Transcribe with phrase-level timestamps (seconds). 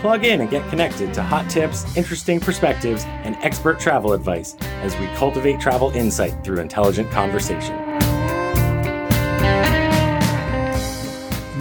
[0.00, 4.96] Plug in and get connected to hot tips, interesting perspectives, and expert travel advice as
[4.98, 7.76] we cultivate travel insight through intelligent conversation.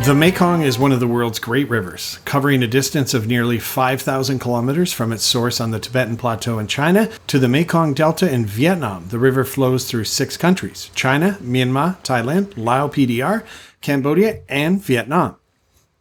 [0.04, 4.40] The Mekong is one of the world's great rivers, covering a distance of nearly 5,000
[4.40, 8.46] kilometers from its source on the Tibetan Plateau in China to the Mekong Delta in
[8.46, 9.08] Vietnam.
[9.10, 13.44] The river flows through six countries China, Myanmar, Thailand, Lao PDR,
[13.82, 15.38] Cambodia, and Vietnam.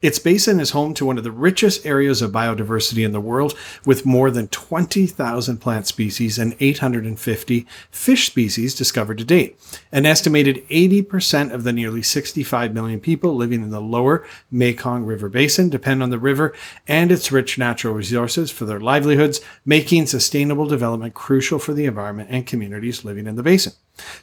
[0.02, 3.56] Its basin is home to one of the richest areas of biodiversity in the world,
[3.86, 9.58] with more than 20,000 plant species and 850 fish species discovered to date.
[9.90, 15.30] An estimated 80% of the nearly 65 million people living in the lower Mekong River
[15.30, 16.52] basin depend on the river
[16.86, 22.28] and its rich natural resources for their livelihoods, making sustainable development crucial for the environment
[22.30, 23.72] and communities living in the basin.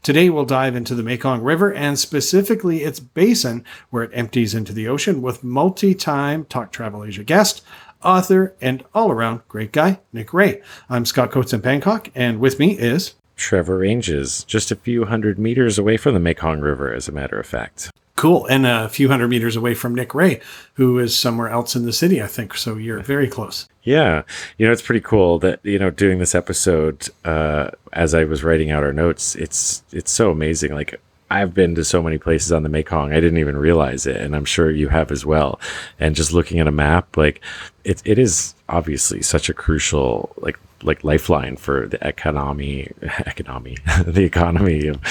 [0.02, 4.74] Today, we'll dive into the Mekong River and specifically its basin, where it empties into
[4.74, 7.64] the ocean, with multi time Talk Travel Asia guest,
[8.04, 10.62] author, and all around great guy, Nick Ray.
[10.90, 15.40] I'm Scott Coates in Bangkok, and with me is Trevor Ranges, just a few hundred
[15.40, 17.92] meters away from the Mekong River, as a matter of fact.
[18.16, 18.46] Cool.
[18.46, 20.40] And a few hundred meters away from Nick Ray,
[20.76, 22.56] who is somewhere else in the city, I think.
[22.56, 23.68] So you're very close.
[23.82, 24.24] Yeah.
[24.58, 28.44] You know, it's pretty cool that, you know, doing this episode, uh, as I was
[28.44, 30.74] writing out our notes, it's, it's so amazing.
[30.74, 31.02] Like,
[31.34, 33.12] I've been to so many places on the Mekong.
[33.12, 34.18] I didn't even realize it.
[34.18, 35.60] And I'm sure you have as well.
[36.00, 37.42] And just looking at a map, like
[37.84, 44.24] it, it is obviously such a crucial, like, like lifeline for the economy, economy, the
[44.24, 45.02] economy of,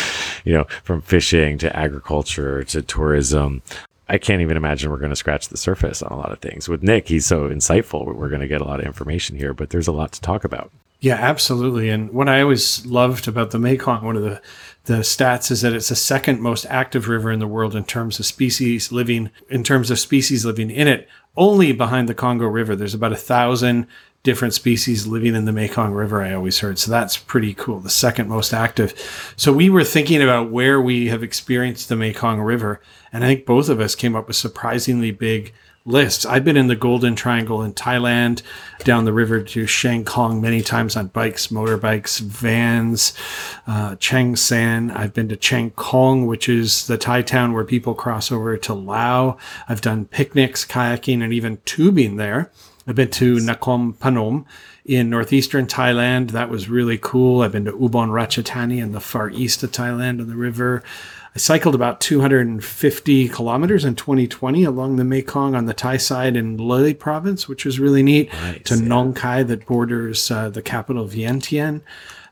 [0.45, 3.61] you know, from fishing to agriculture to tourism.
[4.08, 6.68] I can't even imagine we're going to scratch the surface on a lot of things.
[6.68, 8.14] With Nick, he's so insightful.
[8.14, 10.45] We're going to get a lot of information here, but there's a lot to talk
[10.45, 10.70] about.
[11.02, 11.89] Yeah, absolutely.
[11.89, 14.41] And what I always loved about the Mekong, one of the
[14.85, 18.19] the stats is that it's the second most active river in the world in terms
[18.19, 22.75] of species living in terms of species living in it only behind the congo river
[22.75, 23.87] there's about a thousand
[24.23, 26.79] different species living in the Mekong River, I always heard.
[26.79, 27.81] So that's pretty cool.
[27.81, 28.95] The second most active.
[29.37, 32.81] So we were thinking about where we have experienced the Mekong River.
[33.13, 35.53] And I think both of us came up with surprisingly big
[35.85, 36.25] lists.
[36.25, 38.43] I've been in the Golden Triangle in Thailand,
[38.85, 43.15] down the river to Chiang Khong many times on bikes, motorbikes, vans,
[43.67, 44.95] uh, Chiang Saen.
[44.95, 48.75] I've been to Chiang Khong, which is the Thai town where people cross over to
[48.75, 49.39] Laos.
[49.69, 52.51] I've done picnics, kayaking, and even tubing there.
[52.87, 54.45] I've been to Nakhon Phanom
[54.85, 56.33] in northeastern Thailand.
[56.33, 57.42] That was really cool.
[57.42, 60.83] I've been to Ubon Ratchathani in the far east of Thailand on the river.
[61.35, 66.59] I cycled about 250 kilometers in 2020 along the Mekong on the Thai side in
[66.59, 68.83] Loei province, which was really neat, nice, to yeah.
[68.83, 71.81] Nong Khai that borders uh, the capital Vientiane.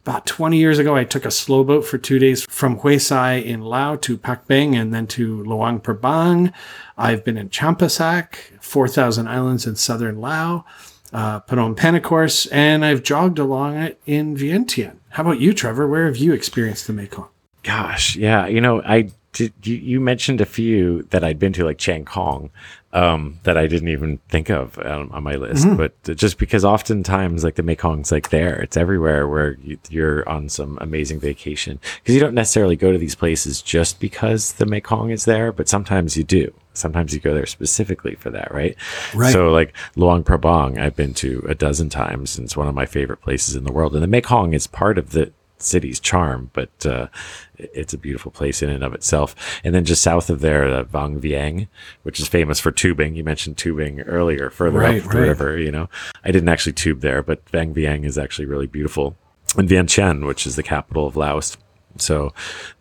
[0.03, 3.43] About 20 years ago, I took a slow boat for two days from Huay Xai
[3.43, 6.53] in Laos to Pak Beng and then to Luang Prabang.
[6.99, 10.65] I've been in Champasak, 4,000 islands in southern Laos,
[11.13, 14.97] uh, Phnom Penh, of course, and I've jogged along it in Vientiane.
[15.11, 15.89] How about you, Trevor?
[15.89, 17.30] Where have you experienced the Mekong?
[17.63, 18.47] Gosh, yeah.
[18.47, 19.53] You know, I did.
[19.63, 22.51] You, you mentioned a few that I'd been to, like Chiang Khong,
[22.93, 25.67] um, that I didn't even think of um, on my list.
[25.67, 25.77] Mm-hmm.
[25.77, 30.49] But just because oftentimes, like the Mekong's like there, it's everywhere where you, are on
[30.49, 31.79] some amazing vacation.
[32.03, 35.69] Because you don't necessarily go to these places just because the Mekong is there, but
[35.69, 36.53] sometimes you do.
[36.73, 38.77] Sometimes you go there specifically for that, right?
[39.15, 39.33] Right.
[39.33, 42.87] So, like Luang Prabang, I've been to a dozen times, and it's one of my
[42.87, 43.93] favorite places in the world.
[43.95, 45.33] And the Mekong is part of the
[45.63, 47.09] city's charm, but uh,
[47.57, 49.35] it's a beautiful place in and of itself.
[49.65, 51.69] And then just south of there, uh, Vang Vieng,
[52.03, 53.15] which is famous for tubing.
[53.15, 55.59] You mentioned tubing earlier, further right, up the river.
[55.59, 55.89] You know,
[56.25, 59.17] I didn't actually tube there, but Vang Vieng is actually really beautiful.
[59.57, 61.57] And Vientiane, which is the capital of Laos.
[61.97, 62.33] So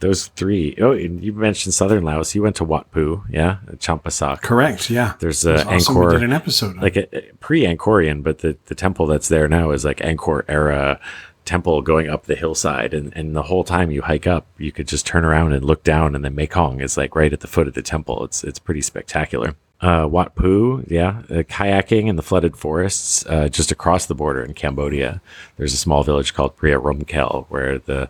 [0.02, 0.78] those three.
[0.80, 2.36] Oh, you mentioned southern Laos.
[2.36, 4.44] You went to Wat Pu, yeah, Champasak.
[4.44, 4.92] Correct.
[4.92, 5.14] Yeah.
[5.20, 5.96] There's uh, awesome.
[5.96, 6.06] Angkor.
[6.06, 9.72] We did an episode, like a, a pre-Angkorian, but the the temple that's there now
[9.72, 11.00] is like Angkor era
[11.46, 14.88] temple going up the hillside and, and the whole time you hike up you could
[14.88, 17.68] just turn around and look down and the Mekong is like right at the foot
[17.68, 22.22] of the temple it's it's pretty spectacular uh, Wat Pu, yeah, uh, kayaking in the
[22.22, 25.22] flooded forests uh, just across the border in Cambodia.
[25.56, 28.10] There's a small village called Preah Rumkel where the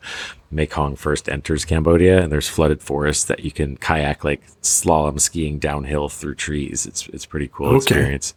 [0.49, 5.59] Mekong first enters Cambodia, and there's flooded forests that you can kayak like slalom skiing
[5.59, 6.87] downhill through trees.
[6.87, 7.77] It's it's pretty cool okay.
[7.77, 8.33] experience.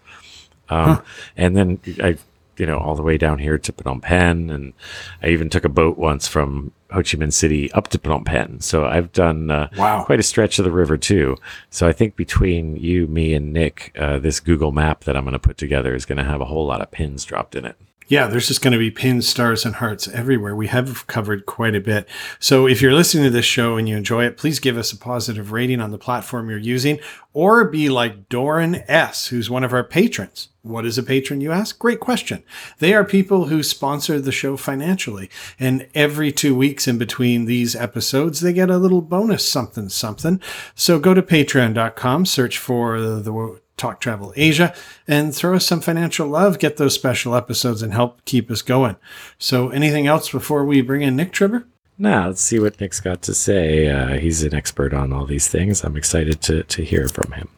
[0.69, 1.03] Um, huh.
[1.37, 2.19] And then I
[2.63, 4.49] you know, all the way down here to Phnom Penh.
[4.49, 4.73] And
[5.21, 8.61] I even took a boat once from Ho Chi Minh City up to Phnom Penh.
[8.61, 10.05] So I've done uh, Wow.
[10.05, 11.37] quite a stretch of the river too.
[11.71, 15.33] So I think between you, me, and Nick, uh, this Google map that I'm going
[15.33, 17.75] to put together is going to have a whole lot of pins dropped in it.
[18.07, 20.55] Yeah, there's just going to be pins, stars, and hearts everywhere.
[20.55, 22.07] We have covered quite a bit.
[22.39, 24.97] So if you're listening to this show and you enjoy it, please give us a
[24.97, 27.01] positive rating on the platform you're using,
[27.33, 30.49] or be like Doran S., who's one of our patrons.
[30.63, 31.77] What is a patron, you ask?
[31.79, 32.45] Great question.
[32.79, 35.29] They are people who sponsor the show financially.
[35.59, 40.41] And every two weeks in between these episodes, they get a little bonus something, something.
[40.77, 44.73] So go to patreon.com, search for the, Talk Travel Asia
[45.09, 48.95] and throw us some financial love, get those special episodes and help keep us going.
[49.39, 51.67] So, anything else before we bring in Nick Trevor?
[51.99, 53.89] Now, let's see what Nick's got to say.
[53.89, 55.83] Uh, he's an expert on all these things.
[55.83, 57.49] I'm excited to, to hear from him.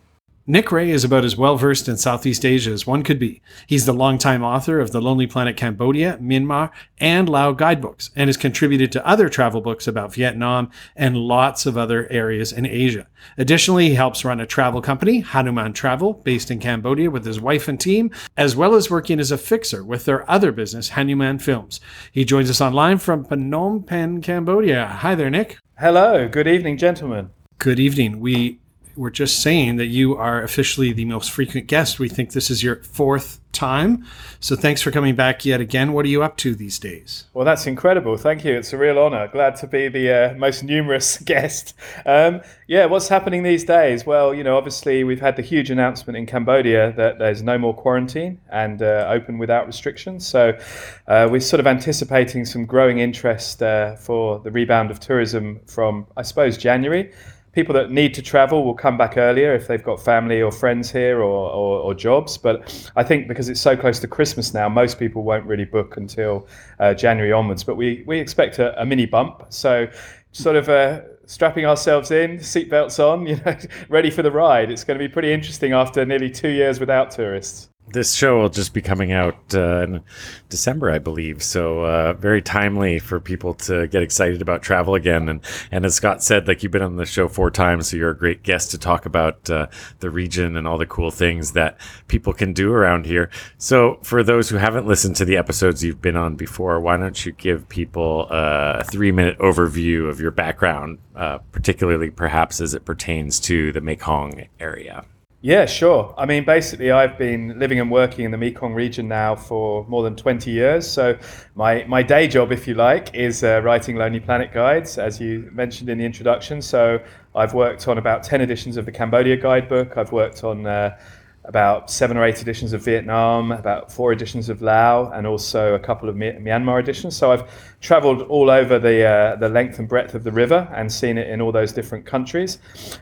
[0.47, 3.41] Nick Ray is about as well versed in Southeast Asia as one could be.
[3.67, 8.37] He's the longtime author of The Lonely Planet Cambodia, Myanmar, and Lao guidebooks, and has
[8.37, 13.07] contributed to other travel books about Vietnam and lots of other areas in Asia.
[13.39, 17.67] Additionally, he helps run a travel company, Hanuman Travel, based in Cambodia with his wife
[17.67, 21.81] and team, as well as working as a fixer with their other business, Hanuman Films.
[22.13, 24.89] He joins us online from Phnom Penh, Cambodia.
[24.89, 25.57] Hi there, Nick.
[25.79, 27.31] Hello, good evening, gentlemen.
[27.57, 28.21] Good evening.
[28.21, 28.61] We
[28.97, 31.99] were just saying that you are officially the most frequent guest.
[31.99, 34.05] We think this is your fourth time.
[34.41, 35.93] So thanks for coming back yet again.
[35.93, 37.25] What are you up to these days?
[37.33, 38.17] Well, that's incredible.
[38.17, 38.55] Thank you.
[38.55, 39.29] It's a real honour.
[39.29, 41.75] Glad to be the uh, most numerous guest.
[42.05, 44.05] Um, yeah, what's happening these days?
[44.05, 47.75] Well, you know, obviously we've had the huge announcement in Cambodia that there's no more
[47.75, 50.27] quarantine and uh, open without restrictions.
[50.27, 50.59] So
[51.07, 56.07] uh, we're sort of anticipating some growing interest uh, for the rebound of tourism from,
[56.17, 57.13] I suppose, January.
[57.55, 60.91] People that need to travel will come back earlier if they've got family or friends
[60.91, 62.37] here or, or, or jobs.
[62.37, 65.97] But I think because it's so close to Christmas now, most people won't really book
[65.97, 66.49] until
[66.81, 67.63] uh, January onwards.
[67.63, 69.45] But we, we expect a, a mini bump.
[69.51, 69.89] So,
[70.33, 73.57] sort of uh, strapping ourselves in, seatbelts on, you know,
[73.89, 74.71] ready for the ride.
[74.71, 77.69] It's going to be pretty interesting after nearly two years without tourists.
[77.87, 80.01] This show will just be coming out uh, in
[80.49, 81.43] December, I believe.
[81.43, 85.29] So uh, very timely for people to get excited about travel again.
[85.29, 85.41] And
[85.71, 88.17] and as Scott said, like you've been on the show four times, so you're a
[88.17, 89.67] great guest to talk about uh,
[90.01, 91.79] the region and all the cool things that
[92.09, 93.31] people can do around here.
[93.59, 97.25] So for those who haven't listened to the episodes you've been on before, why don't
[97.25, 102.85] you give people a three minute overview of your background, uh, particularly perhaps as it
[102.85, 105.05] pertains to the Mekong area?
[105.45, 106.15] Yeah, sure.
[106.17, 110.03] I mean, basically, I've been living and working in the Mekong region now for more
[110.03, 110.91] than 20 years.
[110.91, 111.19] So,
[111.55, 115.51] my, my day job, if you like, is uh, writing Lonely Planet guides, as you
[115.53, 116.63] mentioned in the introduction.
[116.63, 116.99] So,
[117.35, 119.99] I've worked on about 10 editions of the Cambodia guidebook.
[119.99, 120.99] I've worked on uh,
[121.47, 125.79] about seven or eight editions of Vietnam, about four editions of Laos, and also a
[125.79, 127.17] couple of Myanmar editions.
[127.17, 127.45] So I've
[127.81, 131.29] travelled all over the uh, the length and breadth of the river and seen it
[131.29, 132.59] in all those different countries.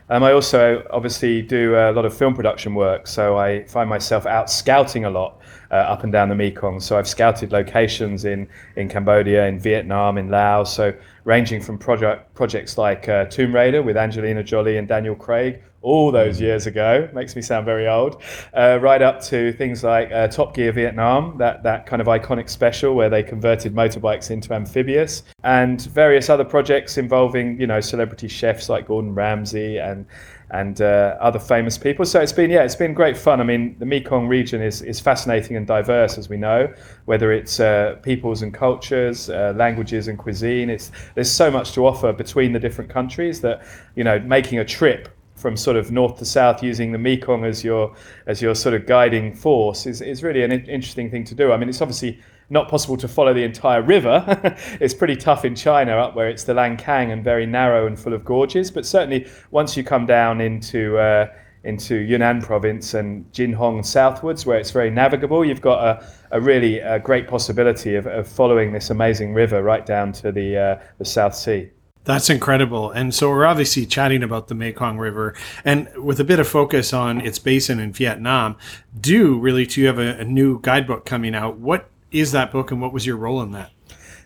[0.09, 4.25] Um, I also obviously do a lot of film production work, so I find myself
[4.25, 5.39] out scouting a lot.
[5.71, 6.79] Uh, up and down the Mekong.
[6.79, 10.71] So I've scouted locations in, in Cambodia, in Vietnam, in Laos.
[10.71, 10.93] So
[11.23, 16.11] ranging from project, projects like uh, Tomb Raider with Angelina Jolie and Daniel Craig, all
[16.11, 18.21] those years ago, makes me sound very old,
[18.53, 22.49] uh, right up to things like uh, Top Gear Vietnam, that, that kind of iconic
[22.49, 28.27] special where they converted motorbikes into amphibious, and various other projects involving, you know, celebrity
[28.27, 30.05] chefs like Gordon Ramsay and
[30.53, 32.05] and uh, other famous people.
[32.05, 33.41] So it's been yeah, it's been great fun.
[33.41, 36.71] I mean, the Mekong region is is fascinating and diverse, as we know.
[37.05, 41.87] Whether it's uh, peoples and cultures, uh, languages and cuisine, it's there's so much to
[41.87, 45.09] offer between the different countries that you know making a trip
[45.43, 47.93] from sort of north to south using the Mekong as your
[48.27, 51.51] as your sort of guiding force is, is really an interesting thing to do.
[51.51, 52.17] I mean, it's obviously
[52.49, 54.23] not possible to follow the entire river.
[54.79, 58.13] it's pretty tough in China up where it's the Lancang and very narrow and full
[58.13, 58.71] of gorges.
[58.71, 61.27] But certainly once you come down into uh,
[61.65, 66.81] into Yunnan province and Jinghong southwards, where it's very navigable, you've got a, a really
[66.81, 71.05] uh great possibility of, of following this amazing river right down to the uh, the
[71.05, 71.69] South Sea.
[72.05, 72.91] That's incredible.
[72.91, 76.91] And so we're obviously chatting about the Mekong River and with a bit of focus
[76.91, 78.57] on its basin in Vietnam.
[78.99, 81.57] Do really, do you have a, a new guidebook coming out?
[81.57, 83.71] What is that book and what was your role in that?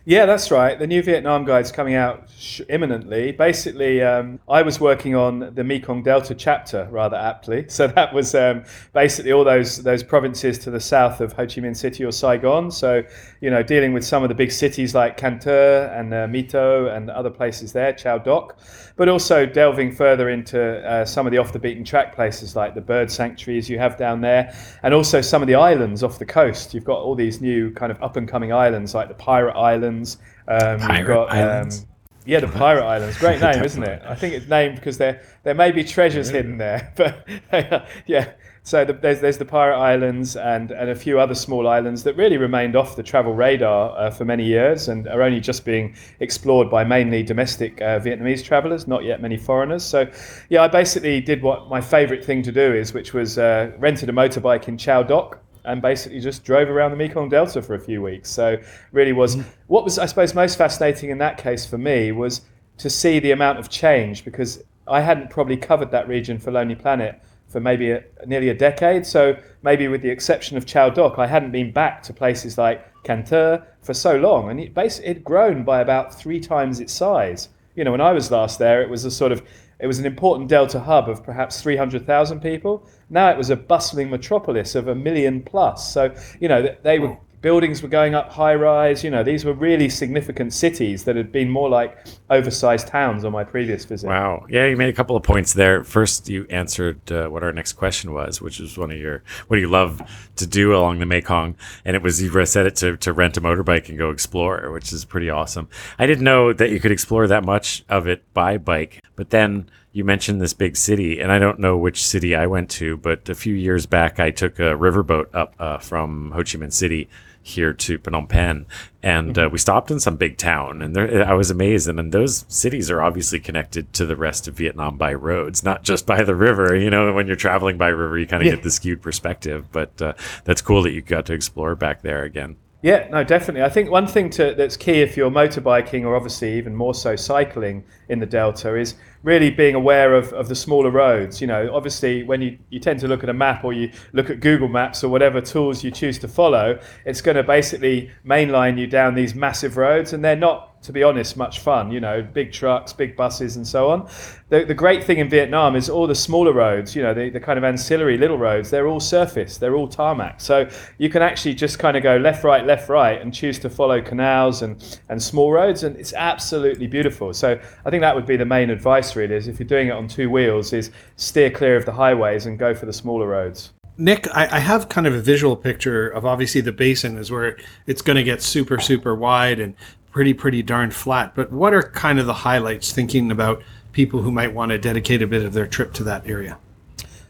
[0.09, 0.79] Yeah, that's right.
[0.79, 3.33] The new Vietnam guide's coming out sh- imminently.
[3.33, 7.65] Basically, um, I was working on the Mekong Delta chapter rather aptly.
[7.77, 11.59] So that was um, basically all those those provinces to the south of Ho Chi
[11.59, 12.71] Minh City or Saigon.
[12.71, 13.03] So
[13.41, 16.41] you know, dealing with some of the big cities like Can Tho and uh, My
[16.41, 18.57] Tho and other places there, Chau Doc,
[18.97, 22.75] but also delving further into uh, some of the off the beaten track places like
[22.75, 26.25] the bird sanctuaries you have down there, and also some of the islands off the
[26.25, 26.73] coast.
[26.73, 30.17] You've got all these new kind of up and coming islands like the Pirate Islands.
[30.47, 31.81] Um, Pirate you've got, Islands.
[31.81, 31.87] Um,
[32.25, 33.17] yeah, the Pirate Islands.
[33.19, 34.01] Great name, isn't it?
[34.03, 37.27] I think it's named because there there may be treasures hidden there, but
[38.07, 38.31] yeah.
[38.67, 42.17] So the, there's there's the Pirate Islands and and a few other small islands that
[42.17, 45.95] really remained off the travel radar uh, for many years and are only just being
[46.19, 49.85] explored by mainly domestic uh, Vietnamese travellers, not yet many foreigners.
[49.85, 50.05] So,
[50.49, 54.09] yeah, I basically did what my favourite thing to do is, which was uh, rented
[54.09, 57.79] a motorbike in Chau Doc and basically just drove around the Mekong Delta for a
[57.79, 58.29] few weeks.
[58.29, 58.57] So
[58.91, 62.41] really was what was I suppose most fascinating in that case for me was
[62.79, 66.75] to see the amount of change because I hadn't probably covered that region for Lonely
[66.75, 69.05] Planet for maybe a, nearly a decade.
[69.05, 72.85] So maybe with the exception of Chau Doc, I hadn't been back to places like
[73.03, 76.93] Can Tho for so long, and it basically had grown by about three times its
[76.93, 77.49] size.
[77.75, 79.43] You know, when I was last there, it was a sort of
[79.79, 82.87] it was an important delta hub of perhaps 300,000 people.
[83.09, 85.93] Now it was a bustling metropolis of a million plus.
[85.93, 87.23] So, you know, they were hmm.
[87.41, 89.03] Buildings were going up high rise.
[89.03, 91.97] You know, these were really significant cities that had been more like
[92.29, 94.07] oversized towns on my previous visit.
[94.07, 94.45] Wow.
[94.49, 95.83] Yeah, you made a couple of points there.
[95.83, 99.57] First, you answered uh, what our next question was, which was one of your what
[99.57, 100.01] do you love
[100.37, 103.41] to do along the Mekong, and it was you said it to to rent a
[103.41, 105.67] motorbike and go explore, which is pretty awesome.
[105.99, 109.69] I didn't know that you could explore that much of it by bike, but then
[109.91, 113.29] you mentioned this big city, and I don't know which city I went to, but
[113.29, 117.09] a few years back I took a riverboat up uh, from Ho Chi Minh City
[117.47, 118.65] here to Phnom Penh,
[119.01, 121.87] and uh, we stopped in some big town, and there, I was amazed.
[121.87, 125.83] And then those cities are obviously connected to the rest of Vietnam by roads, not
[125.83, 126.75] just by the river.
[126.75, 128.55] You know, when you're traveling by river, you kind of Yeah.
[128.55, 129.71] get the skewed perspective.
[129.71, 130.13] But uh,
[130.43, 132.57] that's cool that you got to explore back there again.
[132.83, 133.63] Yeah, no, definitely.
[133.63, 137.15] I think one thing to, that's key if you're motorbiking or obviously even more so
[137.15, 138.93] cycling in the Delta is
[139.23, 141.41] really being aware of, of the smaller roads.
[141.41, 144.29] You know, obviously when you, you tend to look at a map or you look
[144.29, 148.77] at Google Maps or whatever tools you choose to follow, it's going to basically mainline
[148.77, 151.91] you down these massive roads and they're not, to be honest, much fun.
[151.91, 154.09] You know, big trucks, big buses and so on.
[154.49, 157.39] The, the great thing in Vietnam is all the smaller roads, you know, the, the
[157.39, 160.39] kind of ancillary little roads, they're all surface, they're all tarmac.
[160.39, 163.69] So you can actually just kind of go left, right, left, right and choose to
[163.69, 165.83] follow canals and, and small roads.
[165.83, 167.33] And it's absolutely beautiful.
[167.33, 169.91] So I think that would be the main advice really is if you're doing it
[169.91, 173.73] on two wheels is steer clear of the highways and go for the smaller roads.
[173.99, 177.57] Nick, I, I have kind of a visual picture of obviously the basin is where
[177.87, 179.73] it's going to get super, super wide and
[180.17, 181.35] pretty, pretty darn flat.
[181.35, 185.21] But what are kind of the highlights thinking about people who might want to dedicate
[185.21, 186.57] a bit of their trip to that area?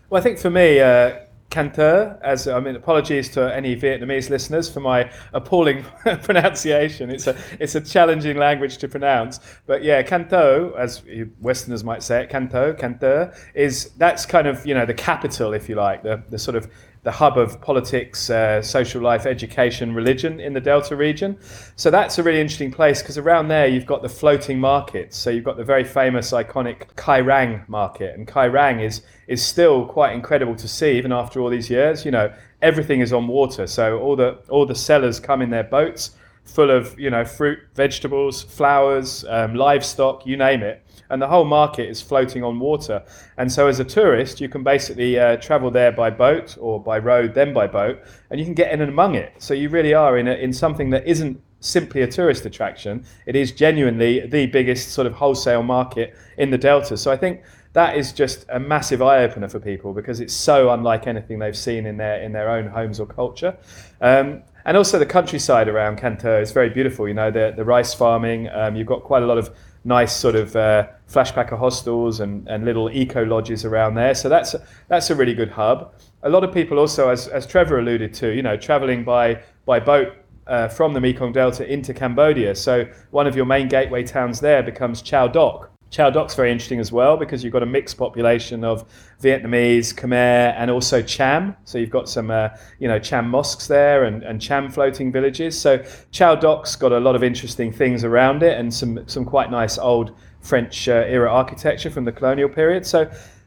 [0.10, 4.30] Well, I think for me, uh, Can Tho, as I mean, apologies to any Vietnamese
[4.30, 5.84] listeners for my appalling
[6.24, 7.10] pronunciation.
[7.10, 11.04] It's a it's a challenging language to pronounce, but yeah, Can Tho, as
[11.42, 15.68] Westerners might say it, Can Tho, is that's kind of you know the capital, if
[15.68, 16.72] you like, the the sort of
[17.08, 21.38] the hub of politics, uh, social life, education, religion in the Delta region.
[21.78, 25.16] So that's a really interesting place because around there you've got the floating markets.
[25.16, 29.42] So you've got the very famous, iconic Cai Rang market, and Cai Rang is is
[29.42, 32.04] still quite incredible to see even after all these years.
[32.04, 35.64] You know, everything is on water, so all the all the sellers come in their
[35.64, 36.12] boats
[36.44, 41.46] full of you know fruit, vegetables, flowers, um, livestock, you name it, and the whole
[41.46, 43.04] market is floating on water.
[43.38, 47.00] And so, as a tourist, you can basically uh, travel there by boat or by
[47.00, 48.00] road, then by boat,
[48.30, 49.34] and you can get in and among it.
[49.38, 53.04] So you really are in a, in something that isn't simply a tourist attraction.
[53.26, 56.98] It is genuinely the biggest sort of wholesale market in the Delta.
[56.98, 57.42] So I think
[57.74, 61.58] that is just a massive eye opener for people because it's so unlike anything they've
[61.58, 63.56] seen in their in their own homes or culture.
[64.02, 67.08] Um, and also the countryside around Can Tho is very beautiful.
[67.08, 68.50] You know, the, the rice farming.
[68.50, 72.66] Um, you've got quite a lot of nice sort of uh, flashpacker hostels and, and
[72.66, 74.14] little eco lodges around there.
[74.14, 75.94] So that's a, that's a really good hub.
[76.24, 79.80] A lot of people also, as, as Trevor alluded to, you know, traveling by by
[79.80, 80.14] boat
[80.48, 82.56] uh, from the Mekong Delta into Cambodia.
[82.56, 85.72] So one of your main gateway towns there becomes Chau Doc.
[85.90, 88.84] Chau Doc's very interesting as well because you've got a mixed population of
[89.22, 91.56] Vietnamese, Khmer, and also Cham.
[91.64, 92.50] So you've got some, uh,
[92.80, 95.60] you know, Cham mosques there and, and Cham floating villages.
[95.60, 99.50] So Chau Doc's got a lot of interesting things around it and some some quite
[99.50, 100.12] nice old
[100.48, 102.86] French uh, era architecture from the colonial period.
[102.86, 103.00] So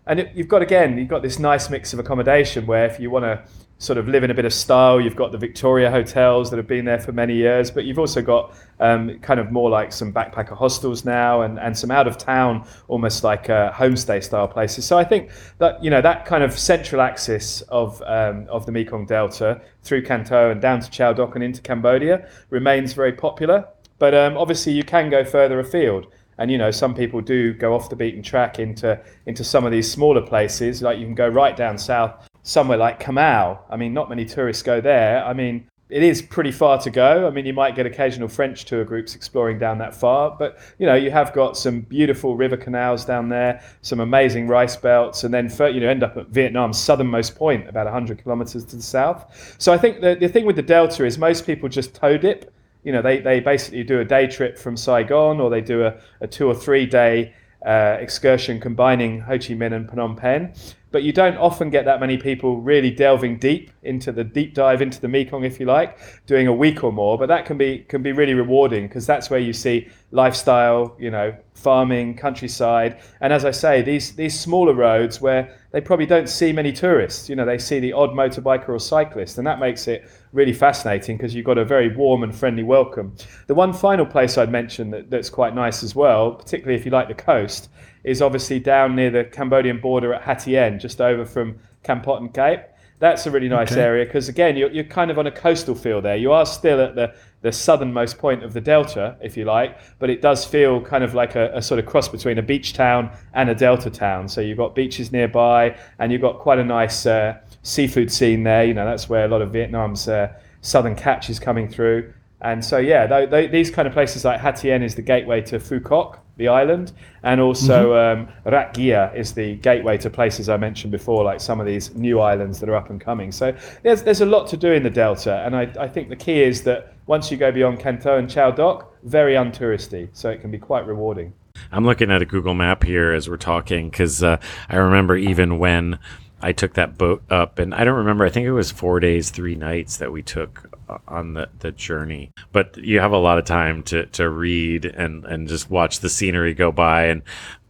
[0.07, 3.11] and it, you've got again, you've got this nice mix of accommodation where if you
[3.11, 3.43] want to
[3.81, 5.01] sort of live in a bit of style.
[5.01, 8.21] You've got the Victoria hotels that have been there for many years, but you've also
[8.21, 12.19] got um, kind of more like some backpacker hostels now and, and some out of
[12.19, 14.85] town, almost like uh, homestay style places.
[14.85, 18.73] So I think that, you know, that kind of central axis of, um, of the
[18.73, 23.15] Mekong Delta through Can Tho and down to Chau Doc and into Cambodia remains very
[23.15, 23.67] popular.
[23.99, 26.07] But um, obviously you can go further afield
[26.41, 29.71] and you know some people do go off the beaten track into into some of
[29.71, 33.59] these smaller places like you can go right down south somewhere like Ca Mau.
[33.69, 35.25] I mean, not many tourists go there.
[35.25, 37.27] I mean, it is pretty far to go.
[37.27, 40.87] I mean, you might get occasional French tour groups exploring down that far, but you
[40.87, 45.35] know, you have got some beautiful river canals down there, some amazing rice belts, and
[45.35, 49.57] then you know end up at Vietnam's southernmost point, about 100 kilometers to the south.
[49.59, 52.53] So I think the, the thing with the delta is most people just toe dip.
[52.83, 56.01] You know, they, they basically do a day trip from Saigon, or they do a,
[56.21, 57.35] a two or three day
[57.65, 60.55] uh, excursion combining Ho Chi Minh and Phnom Penh
[60.93, 64.83] but you don't often get that many people really delving deep into the deep dive
[64.83, 67.17] into the Mekong, if you like, doing a week or more.
[67.17, 71.11] But that can be can be really rewarding because that's where you see lifestyle, you
[71.11, 76.29] know, farming, countryside, and as I say, these these smaller roads where they probably don't
[76.29, 77.29] see many tourists.
[77.29, 81.17] You know, they see the odd motorbiker or cyclist, and that makes it really fascinating
[81.17, 83.15] because you've got a very warm and friendly welcome.
[83.47, 86.91] The one final place I'd mention that, that's quite nice as well, particularly if you
[86.91, 87.69] like the coast,
[88.05, 92.61] is obviously down near the Cambodian border at Hatien, just over from Kampot Cape.
[93.01, 93.81] That's a really nice okay.
[93.81, 96.17] area because again, you're, you're kind of on a coastal feel there.
[96.17, 100.11] You are still at the, the southernmost point of the delta, if you like, but
[100.11, 103.11] it does feel kind of like a, a, sort of cross between a beach town
[103.33, 104.29] and a delta town.
[104.29, 108.65] So you've got beaches nearby, and you've got quite a nice uh, seafood scene there.
[108.65, 112.13] You know, that's where a lot of Vietnam's uh, southern catch is coming through.
[112.43, 115.59] And so, yeah, th- th- these kind of places like Hatien is the gateway to
[115.59, 118.29] Phu Quoc, the island, and also mm-hmm.
[118.29, 122.21] um, Rat is the gateway to places I mentioned before, like some of these new
[122.21, 123.31] islands that are up and coming.
[123.33, 126.17] So there's, there's a lot to do in the Delta, and I, I think the
[126.17, 130.31] key is that once you go beyond Can Tho and Chau Doc, very untouristy, so
[130.31, 131.33] it can be quite rewarding.
[131.73, 135.59] I'm looking at a Google map here as we're talking because uh, I remember even
[135.59, 135.99] when
[136.43, 138.25] I took that boat up, and I don't remember.
[138.25, 141.73] I think it was four days, three nights that we took uh, on the, the
[141.73, 142.33] journey.
[142.53, 146.09] But you have a lot of time to, to read and, and just watch the
[146.09, 147.07] scenery go by.
[147.07, 147.23] And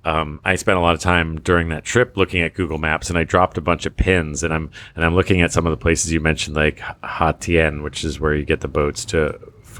[0.04, 3.18] um, I spent a lot of time during that trip looking at Google Maps, and
[3.18, 4.42] I dropped a bunch of pins.
[4.42, 8.04] And I'm and I'm looking at some of the places you mentioned, like Hatien, which
[8.04, 9.38] is where you get the boats to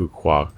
[0.09, 0.51] Quoc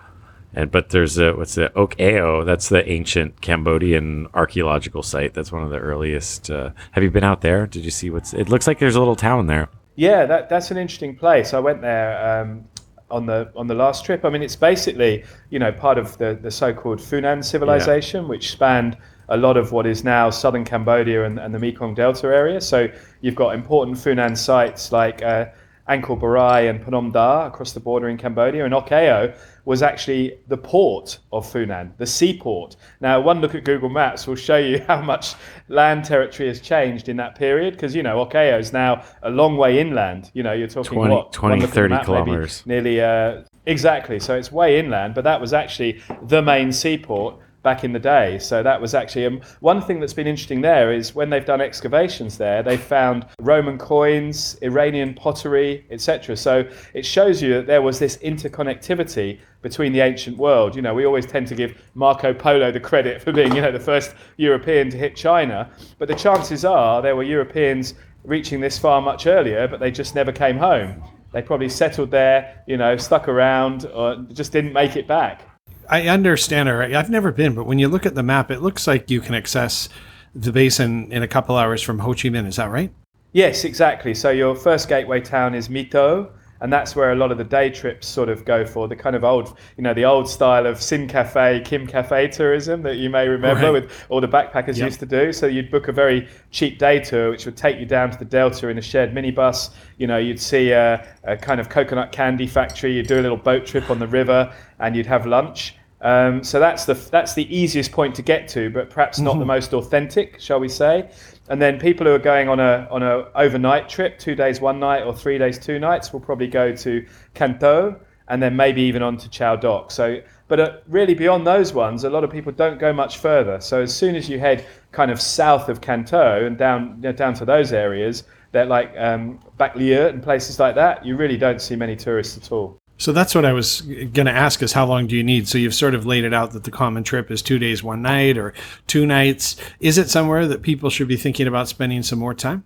[0.55, 2.45] and but there's a what's the Ok Eo?
[2.45, 5.35] That's the ancient Cambodian archaeological site.
[5.35, 6.51] That's one of the earliest.
[6.51, 7.67] Uh, have you been out there?
[7.67, 8.35] Did you see what's?
[8.35, 9.69] It looks like there's a little town there.
[9.95, 11.53] Yeah, that, that's an interesting place.
[11.53, 12.65] I went there um,
[13.11, 14.25] on the on the last trip.
[14.25, 18.29] I mean, it's basically you know part of the the so-called Funan civilization, yeah.
[18.29, 18.97] which spanned
[19.29, 22.61] a lot of what is now southern Cambodia and, and the Mekong Delta area.
[22.61, 22.89] So
[23.23, 25.23] you've got important Funan sites like.
[25.23, 25.47] Uh,
[25.89, 30.39] Angkor Borei and Phnom Da across the border in Cambodia, and Ok Eo was actually
[30.49, 32.77] the port of Funan, the seaport.
[33.01, 35.35] Now, one look at Google Maps will show you how much
[35.69, 39.31] land territory has changed in that period, because you know Ok Eo is now a
[39.31, 40.31] long way inland.
[40.35, 43.01] You know, you're talking 20, what 20, 30 map, kilometers, nearly.
[43.01, 44.21] Uh, exactly.
[44.21, 48.39] So it's way inland, but that was actually the main seaport back in the day.
[48.39, 51.61] So that was actually um, one thing that's been interesting there is when they've done
[51.61, 56.37] excavations there, they found Roman coins, Iranian pottery, etc.
[56.37, 60.75] So it shows you that there was this interconnectivity between the ancient world.
[60.75, 63.73] You know, we always tend to give Marco Polo the credit for being, you know,
[63.73, 67.95] the first European to hit China, but the chances are there were Europeans
[68.25, 71.03] reaching this far much earlier, but they just never came home.
[71.33, 75.49] They probably settled there, you know, stuck around, or just didn't make it back.
[75.89, 76.69] I understand?
[76.69, 79.35] I've never been, but when you look at the map, it looks like you can
[79.35, 79.89] access
[80.35, 82.47] the basin in a couple hours from Ho Chi Minh.
[82.47, 82.93] Is that right?
[83.33, 84.15] Yes, exactly.
[84.15, 86.31] So your first gateway town is My Tho,
[86.63, 89.17] and that's where a lot of the day trips sort of go for the kind
[89.17, 93.11] of old, you know, the old style of Sinh Cafe, Kim Cafe tourism that you
[93.11, 93.83] may remember right.
[93.83, 94.87] with all the backpackers yep.
[94.87, 95.33] used to do.
[95.33, 98.25] So you'd book a very cheap day tour, which would take you down to the
[98.25, 99.71] Delta in a shared minibus.
[99.99, 102.95] You know, you'd see a, a kind of coconut candy factory.
[102.95, 105.75] You'd do a little boat trip on the river, and you'd have lunch.
[106.01, 109.41] Um, so that's the that's the easiest point to get to, but perhaps not mm-hmm.
[109.41, 111.11] the most authentic, shall we say?
[111.53, 114.81] And then people who are going on a on a overnight trip, two days, one
[114.81, 117.95] night, or three days, two nights, will probably go to Can Tho
[118.29, 119.91] and then maybe even on to Chau Doc.
[119.91, 123.61] So, but uh, really beyond those ones, a lot of people don't go much further.
[123.61, 127.03] So as soon as you head kind of south of Can Tho and down you
[127.03, 131.19] know, down to those areas, that like um, Bac Lieu and places like that, you
[131.19, 132.82] really don't see many tourists at all.
[133.03, 135.49] So that's what I was going to ask is how long do you need?
[135.49, 138.01] So you've sort of laid it out that the common trip is two days, one
[138.01, 138.55] night or
[138.87, 139.57] two nights.
[139.81, 142.63] Is it somewhere that people should be thinking about spending some more time?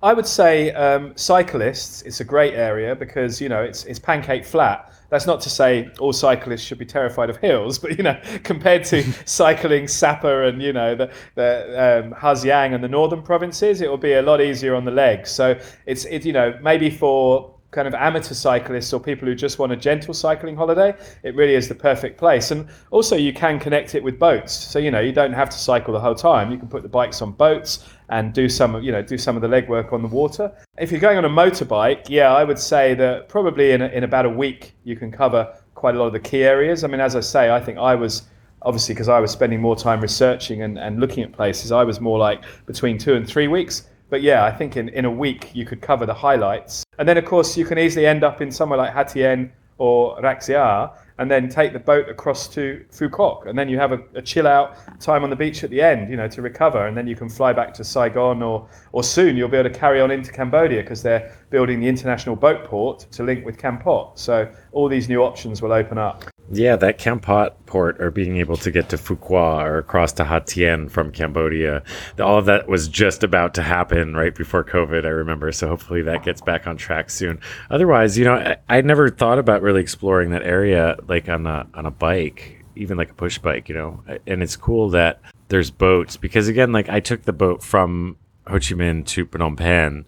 [0.00, 4.44] I would say um, cyclists, it's a great area because, you know, it's, it's pancake
[4.44, 4.92] flat.
[5.10, 8.84] That's not to say all cyclists should be terrified of hills, but, you know, compared
[8.84, 13.80] to cycling Sapa and, you know, the, the um, Ha Giang and the northern provinces,
[13.80, 15.28] it will be a lot easier on the legs.
[15.28, 19.58] So it's, it, you know, maybe for kind of amateur cyclists or people who just
[19.58, 22.50] want a gentle cycling holiday, it really is the perfect place.
[22.50, 24.52] And also, you can connect it with boats.
[24.52, 26.52] So you know, you don't have to cycle the whole time.
[26.52, 29.42] You can put the bikes on boats and do some you know do some of
[29.42, 30.52] the legwork on the water.
[30.78, 34.04] If you're going on a motorbike, yeah, I would say that probably in a, in
[34.04, 36.84] about a week you can cover quite a lot of the key areas.
[36.84, 38.22] I mean, as I say, I think I was
[38.64, 42.00] obviously because I was spending more time researching and, and looking at places, I was
[42.00, 43.88] more like between two and three weeks.
[44.12, 46.84] But yeah, I think in, in a week you could cover the highlights.
[46.98, 50.46] And then, of course, you can easily end up in somewhere like Hatien or Rach
[50.46, 53.46] Gia and then take the boat across to Quoc.
[53.46, 56.10] And then you have a, a, chill out time on the beach at the end,
[56.10, 56.88] you know, to recover.
[56.88, 59.78] And then you can fly back to Saigon or, or soon you'll be able to
[59.78, 64.18] carry on into Cambodia because they're building the international boat port to link with Kampot.
[64.18, 66.31] So all these new options will open up.
[66.50, 70.90] Yeah, that Kampot port or being able to get to Quoc or across to Hatien
[70.90, 71.82] from Cambodia,
[72.20, 75.50] all of that was just about to happen right before COVID, I remember.
[75.52, 77.40] So hopefully that gets back on track soon.
[77.70, 81.66] Otherwise, you know, I, I never thought about really exploring that area like on a,
[81.74, 84.02] on a bike, even like a push bike, you know.
[84.26, 88.54] And it's cool that there's boats because, again, like I took the boat from Ho
[88.54, 90.04] Chi Minh to Phnom Penh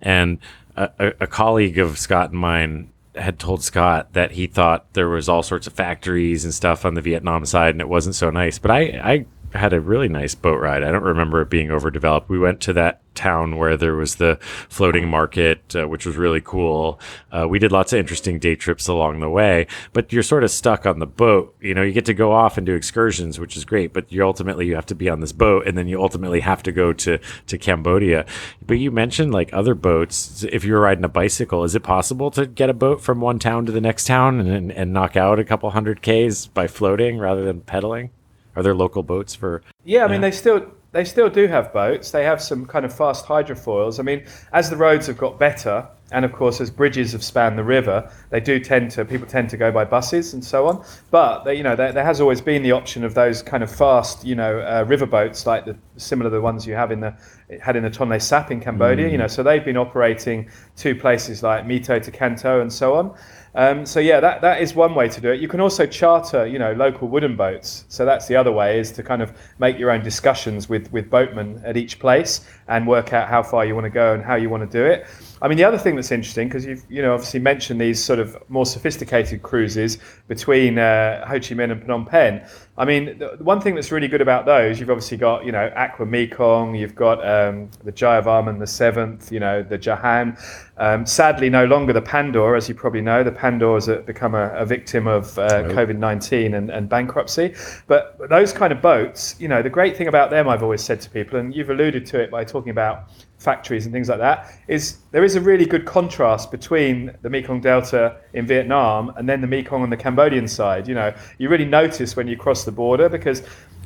[0.00, 0.38] and
[0.76, 5.28] a, a colleague of Scott and mine had told Scott that he thought there was
[5.28, 8.58] all sorts of factories and stuff on the Vietnam side, and it wasn't so nice.
[8.58, 10.82] But I, I had a really nice boat ride.
[10.82, 12.28] I don't remember it being overdeveloped.
[12.28, 16.40] We went to that town where there was the floating market, uh, which was really
[16.40, 17.00] cool.
[17.30, 20.50] Uh, we did lots of interesting day trips along the way, but you're sort of
[20.50, 21.54] stuck on the boat.
[21.60, 24.24] You know, you get to go off and do excursions, which is great, but you
[24.24, 26.92] ultimately you have to be on this boat, and then you ultimately have to go
[26.92, 28.24] to to Cambodia.
[28.64, 30.44] But you mentioned like other boats.
[30.44, 33.66] If you're riding a bicycle, is it possible to get a boat from one town
[33.66, 37.44] to the next town and and knock out a couple hundred k's by floating rather
[37.44, 38.10] than pedaling?
[38.56, 39.62] Are there local boats for?
[39.84, 42.10] Yeah, I mean they still they still do have boats.
[42.10, 44.00] They have some kind of fast hydrofoils.
[44.00, 47.56] I mean, as the roads have got better, and of course as bridges have spanned
[47.56, 50.84] the river, they do tend to people tend to go by buses and so on.
[51.10, 53.70] But they, you know, there, there, has always been the option of those kind of
[53.70, 57.00] fast, you know, uh, river boats like the similar to the ones you have in
[57.00, 57.14] the
[57.60, 59.08] had in the Tonle Sap in Cambodia.
[59.08, 59.12] Mm.
[59.12, 62.72] You know, so they've been operating to places like My Tho to Can Tho and
[62.72, 63.16] so on.
[63.54, 65.40] Um, so yeah, that, that is one way to do it.
[65.40, 67.84] You can also charter, you know, local wooden boats.
[67.88, 71.10] So that's the other way is to kind of make your own discussions with, with
[71.10, 74.36] boatmen at each place and work out how far you want to go and how
[74.36, 75.06] you want to do it.
[75.42, 78.18] I mean, the other thing that's interesting because you've you know obviously mentioned these sort
[78.18, 82.42] of more sophisticated cruises between uh, Ho Chi Minh and Phnom Penh.
[82.76, 85.72] I mean, the, one thing that's really good about those, you've obviously got you know
[85.74, 90.36] Aqua Mekong, you've got um, the Jayavarman the Seventh, you know the Jahan.
[90.76, 93.22] Um, sadly, no longer the Pandaw, as you probably know.
[93.22, 95.64] The Pandaw has become a, a victim of uh.
[95.64, 97.54] COVID nineteen and, and bankruptcy.
[97.86, 101.00] But those kind of boats, you know, the great thing about them, I've always said
[101.00, 104.52] to people, and you've alluded to it by talking about factories and things like that
[104.68, 109.40] is there is a really good contrast between the Mekong Delta in Vietnam and then
[109.40, 110.86] the Mekong on the Cambodian side.
[110.86, 113.42] You know, you really notice when you cross the border because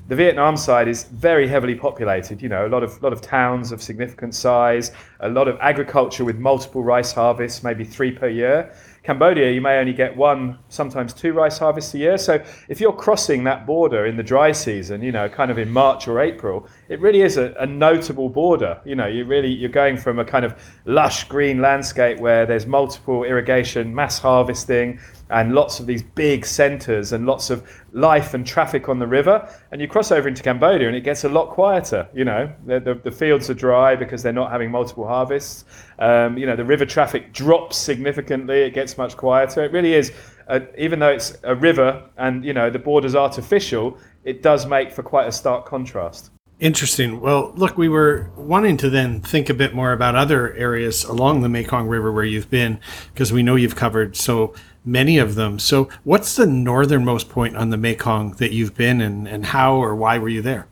[0.08, 2.42] the Vietnam side is very heavily populated.
[2.42, 6.24] You know, a lot of lot of towns of significant size, a lot of agriculture
[6.24, 8.74] with multiple rice harvests, maybe three per year.
[9.04, 12.16] Cambodia, you may only get one, sometimes two rice harvests a year.
[12.16, 15.70] So if you're crossing that border in the dry season, you know, kind of in
[15.70, 18.80] March or April, it really is a, a notable border.
[18.86, 22.64] You know, you really you're going from a kind of lush green landscape where there's
[22.66, 24.98] multiple irrigation, mass harvesting,
[25.30, 29.48] and lots of these big centres and lots of life and traffic on the river.
[29.72, 32.06] And you cross over into Cambodia and it gets a lot quieter.
[32.14, 35.64] You know, the, the, the fields are dry because they're not having multiple harvests.
[35.98, 38.62] Um, you know, the river traffic drops significantly.
[38.62, 39.64] It gets much quieter.
[39.64, 40.12] It really is,
[40.48, 44.92] a, even though it's a river and, you know, the border's artificial, it does make
[44.92, 46.30] for quite a stark contrast.
[46.60, 47.20] Interesting.
[47.20, 51.40] Well, look, we were wanting to then think a bit more about other areas along
[51.40, 52.78] the Mekong River where you've been,
[53.12, 54.54] because we know you've covered so
[54.84, 55.58] many of them.
[55.58, 59.94] So, what's the northernmost point on the Mekong that you've been, and, and how or
[59.94, 60.66] why were you there?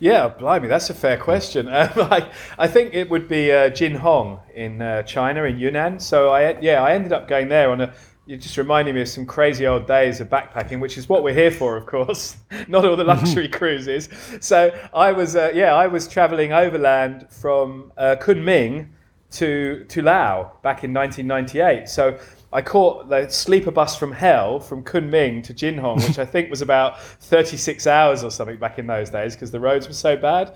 [0.00, 1.68] Yeah, blimey, that's a fair question.
[1.78, 6.00] Um, I, I think it would be uh, Jinghong in uh, China, in Yunnan.
[6.00, 7.92] So I, yeah, I ended up going there on a.
[8.26, 11.34] You're just reminding me of some crazy old days of backpacking, which is what we're
[11.34, 12.36] here for, of course.
[12.68, 14.10] Not all the luxury cruises.
[14.40, 18.88] So I was, uh, yeah, I was traveling overland from uh, Kunming
[19.30, 21.88] to to Lao back in 1998.
[21.88, 22.18] So
[22.52, 26.62] I caught the sleeper bus from hell from Kunming to Jinghong, which I think was
[26.62, 30.54] about 36 hours or something back in those days because the roads were so bad.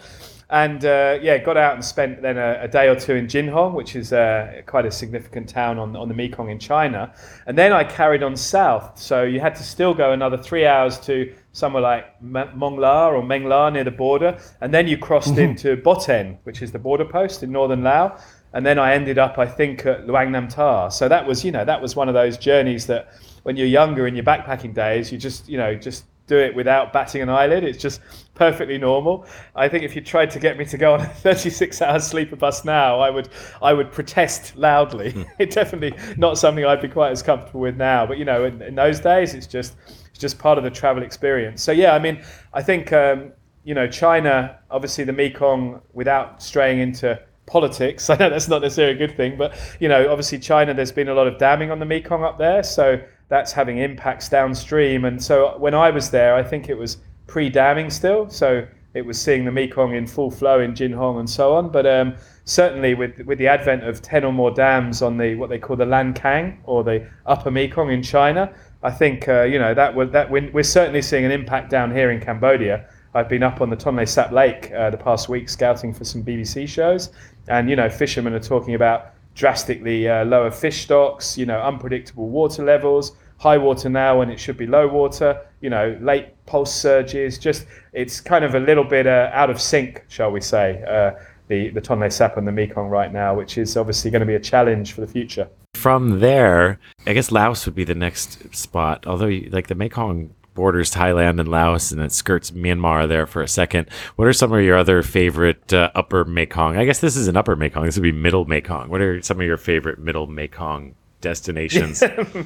[0.49, 3.73] And uh, yeah, got out and spent then a, a, day or two in Jinghong,
[3.73, 7.15] which is uh, quite a significant town on, on the Mekong in China.
[7.47, 8.99] And then I carried on south.
[8.99, 13.73] So you had to still go another three hours to somewhere like Mongla or Mengla
[13.73, 14.39] near the border.
[14.61, 15.41] And then you crossed mm-hmm.
[15.41, 18.21] into Boten, which is the border post in northern Laos.
[18.55, 20.93] And then I ended up, I think, at Luang Namtha.
[20.93, 23.13] So that was, you know, that was one of those journeys that
[23.45, 26.93] when you're younger in your backpacking days, you just, you know, just do it without
[26.93, 27.65] batting an eyelid.
[27.65, 28.01] It's just
[28.35, 29.27] perfectly normal.
[29.55, 32.37] I think if you tried to get me to go on a 36 hour sleeper
[32.37, 33.29] bus now, I would
[33.61, 35.13] I would protest loudly.
[35.13, 35.23] Hmm.
[35.39, 38.07] it's definitely not something I'd be quite as comfortable with now.
[38.07, 39.77] But you know, in, in, those days, it's just
[40.11, 41.63] it's just part of the travel experience.
[41.63, 42.23] So yeah, I mean,
[42.55, 43.33] I think um,
[43.65, 47.21] you know, China, obviously the Mekong, without straying into
[47.53, 48.09] politics.
[48.11, 51.09] I know that's not necessarily a good thing, but you know, obviously China, there's been
[51.09, 55.05] a lot of damming on the Mekong up there, so that's having impacts downstream.
[55.05, 59.21] And so when I was there, I think it was pre-damming still, so it was
[59.21, 61.71] seeing the Mekong in full flow in Jinghong and so on.
[61.71, 65.51] But um, certainly with with the advent of ten or more dams on the what
[65.51, 69.75] they call the Lancang or the Upper Mekong in China, I think uh, you know
[69.75, 72.87] that that we're, we're certainly seeing an impact down here in Cambodia.
[73.15, 76.23] I've been up on the Tonle Sap Lake uh, the past week scouting for some
[76.23, 77.11] BBC shows,
[77.49, 82.29] and you know fishermen are talking about drastically uh, lower fish stocks, you know unpredictable
[82.29, 86.73] water levels, high water now when it should be low water, you know, late pulse
[86.73, 87.39] surges.
[87.39, 91.19] Just it's kind of a little bit uh, out of sync, shall we say, uh,
[91.49, 94.37] the, the Tonle Sap and the Mekong right now, which is obviously going to be
[94.37, 95.49] a challenge for the future.
[95.75, 100.91] From there, I guess Laos would be the next spot, although like the Mekong borders
[100.91, 103.89] Thailand and Laos and it skirts Myanmar there for a second.
[104.17, 106.77] What are some of your other favorite uh, upper Mekong?
[106.77, 107.85] I guess this is an upper Mekong.
[107.85, 108.89] This would be middle Mekong.
[108.89, 112.03] What are some of your favorite middle Mekong destinations?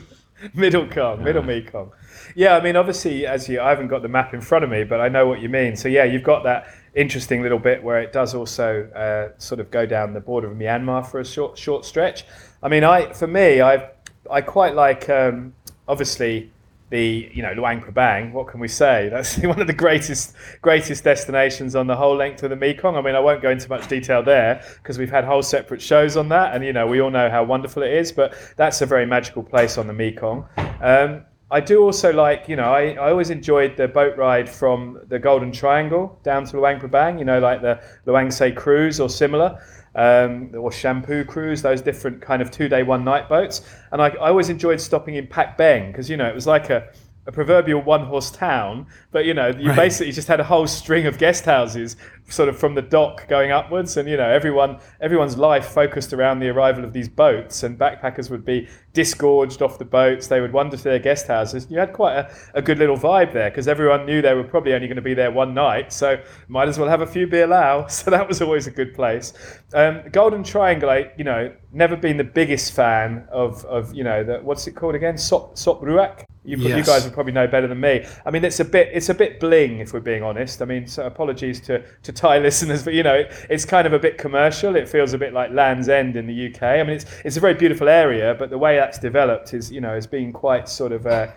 [0.54, 1.46] middle Kong, middle uh.
[1.46, 1.92] Mekong.
[2.34, 4.84] Yeah, I mean, obviously, as you, I haven't got the map in front of me,
[4.84, 5.76] but I know what you mean.
[5.76, 9.70] So yeah, you've got that interesting little bit where it does also uh, sort of
[9.70, 12.24] go down the border of Myanmar for a short short stretch.
[12.62, 13.90] I mean, I for me, I
[14.30, 15.54] I quite like um,
[15.88, 16.50] obviously
[16.90, 18.32] the you know Luang Prabang.
[18.32, 19.08] What can we say?
[19.12, 22.96] That's one of the greatest greatest destinations on the whole length of the Mekong.
[22.96, 26.16] I mean, I won't go into much detail there because we've had whole separate shows
[26.16, 28.12] on that, and you know we all know how wonderful it is.
[28.12, 30.46] But that's a very magical place on the Mekong.
[30.80, 35.00] Um, I do also like, you know, I, I always enjoyed the boat ride from
[35.08, 39.08] the Golden Triangle down to Luang Prabang, you know, like the Luang Say cruise or
[39.08, 39.60] similar
[39.94, 43.62] um, or Shompoo cruise, those different kind of two day, one night boats.
[43.92, 46.68] And I, I always enjoyed stopping in Pak Beng because, you know, it was like
[46.68, 46.88] a,
[47.26, 49.76] a proverbial one horse town, but you know, you right.
[49.76, 51.96] basically just had a whole string of guest houses
[52.28, 56.40] sort of from the dock going upwards and you know everyone everyone's life focused around
[56.40, 60.54] the arrival of these boats and backpackers would be disgorged off the boats they would
[60.54, 63.68] wander to their guest houses you had quite a, a good little vibe there because
[63.68, 66.78] everyone knew they were probably only going to be there one night so might as
[66.78, 69.34] well have a few beer lao so that was always a good place
[69.74, 74.24] um, golden triangle I, you know never been the biggest fan of of you know
[74.24, 76.78] the, what's it called again sop sop ruak you, yes.
[76.78, 78.06] you, guys would probably know better than me.
[78.24, 80.62] I mean, it's a bit it's a bit bling if we're being honest.
[80.62, 83.92] I mean, so apologies to, to Thai listeners, but you know, it, it's kind of
[83.92, 84.76] a bit commercial.
[84.76, 86.62] It feels a bit like Land's End in the UK.
[86.62, 89.80] I mean, it's it's a very beautiful area, but the way that's developed is you
[89.80, 91.06] know has been quite sort of.
[91.06, 91.28] Uh,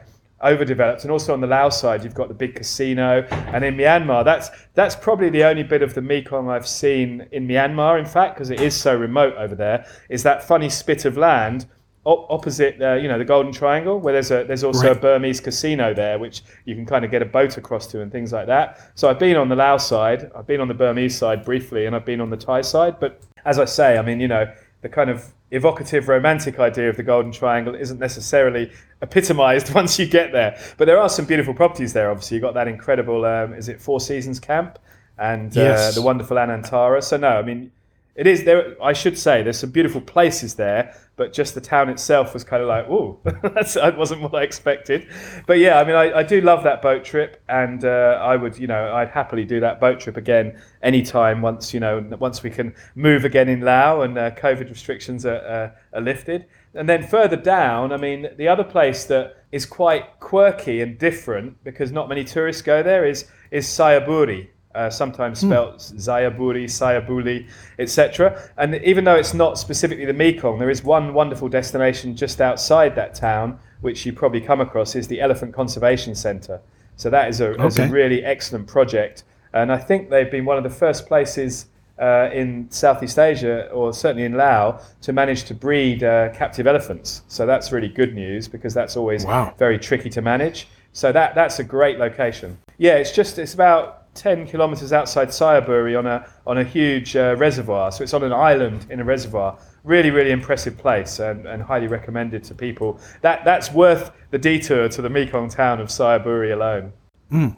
[0.41, 4.23] overdeveloped and also on the Laos side you've got the big casino and in Myanmar
[4.23, 8.35] that's that's probably the only bit of the Mekong I've seen in Myanmar in fact
[8.35, 11.65] because it is so remote over there is that funny spit of land
[12.05, 14.97] opposite, uh, you know, the Golden Triangle, where there's a there's also right.
[14.97, 18.11] a Burmese casino there, which you can kind of get a boat across to and
[18.11, 18.91] things like that.
[18.95, 21.95] So I've been on the Laos side, I've been on the Burmese side briefly, and
[21.95, 22.99] I've been on the Thai side.
[22.99, 26.97] But as I say, I mean, you know, the kind of evocative romantic idea of
[26.97, 30.59] the Golden Triangle isn't necessarily epitomized once you get there.
[30.77, 32.11] But there are some beautiful properties there.
[32.11, 34.79] Obviously, you've got that incredible, um, is it Four Seasons Camp?
[35.17, 35.95] And uh, yes.
[35.95, 37.03] the wonderful Anantara.
[37.03, 37.71] So no, I mean,
[38.15, 38.75] it is there.
[38.83, 42.61] I should say there's some beautiful places there, but just the town itself was kind
[42.61, 45.07] of like, oh, that wasn't what I expected.
[45.47, 48.57] But yeah, I mean, I, I do love that boat trip, and uh, I would,
[48.57, 52.49] you know, I'd happily do that boat trip again anytime once, you know, once we
[52.49, 56.45] can move again in Laos and uh, COVID restrictions are, uh, are lifted.
[56.73, 61.63] And then further down, I mean, the other place that is quite quirky and different
[61.63, 65.47] because not many tourists go there is is Sayaburi uh, sometimes hmm.
[65.47, 65.95] spelled mm.
[65.95, 67.47] Zayaburi, Sayabuli,
[67.79, 68.51] etc.
[68.57, 72.95] And even though it's not specifically the Mekong, there is one wonderful destination just outside
[72.95, 76.61] that town, which you probably come across, is the Elephant Conservation Centre.
[76.97, 77.65] So that is a, okay.
[77.65, 79.23] is a really excellent project.
[79.53, 83.91] And I think they've been one of the first places uh, in Southeast Asia, or
[83.91, 87.23] certainly in Laos, to manage to breed uh, captive elephants.
[87.27, 89.53] So that's really good news because that's always Wow.
[89.57, 90.67] very tricky to manage.
[90.93, 92.57] So that that's a great location.
[92.77, 97.35] Yeah, it's just it's about 10 kilometers outside Sayaburi on a on a huge uh,
[97.37, 97.91] reservoir.
[97.91, 99.57] So it's on an island in a reservoir.
[99.83, 102.99] Really, really impressive place and, and highly recommended to people.
[103.21, 106.93] That that's worth the detour to the Mekong town of Sayaburi alone.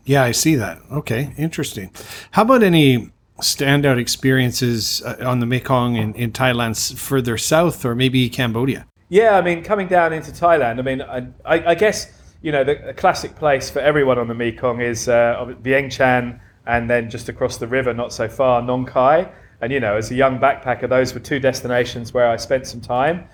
[0.03, 0.79] Yeah, I see that.
[0.91, 1.91] Okay, interesting.
[2.31, 7.95] How about any standout experiences uh, on the Mekong in, in Thailand further south or
[7.95, 8.85] maybe Cambodia?
[9.09, 12.63] Yeah, I mean, coming down into Thailand, I mean, I, I, I guess, you know,
[12.63, 17.29] the, the classic place for everyone on the Mekong is uh, Vientiane and then just
[17.29, 19.31] across the river, not so far, Nong Khai.
[19.61, 22.81] And, you know, as a young backpacker, those were two destinations where I spent some
[22.81, 23.27] time.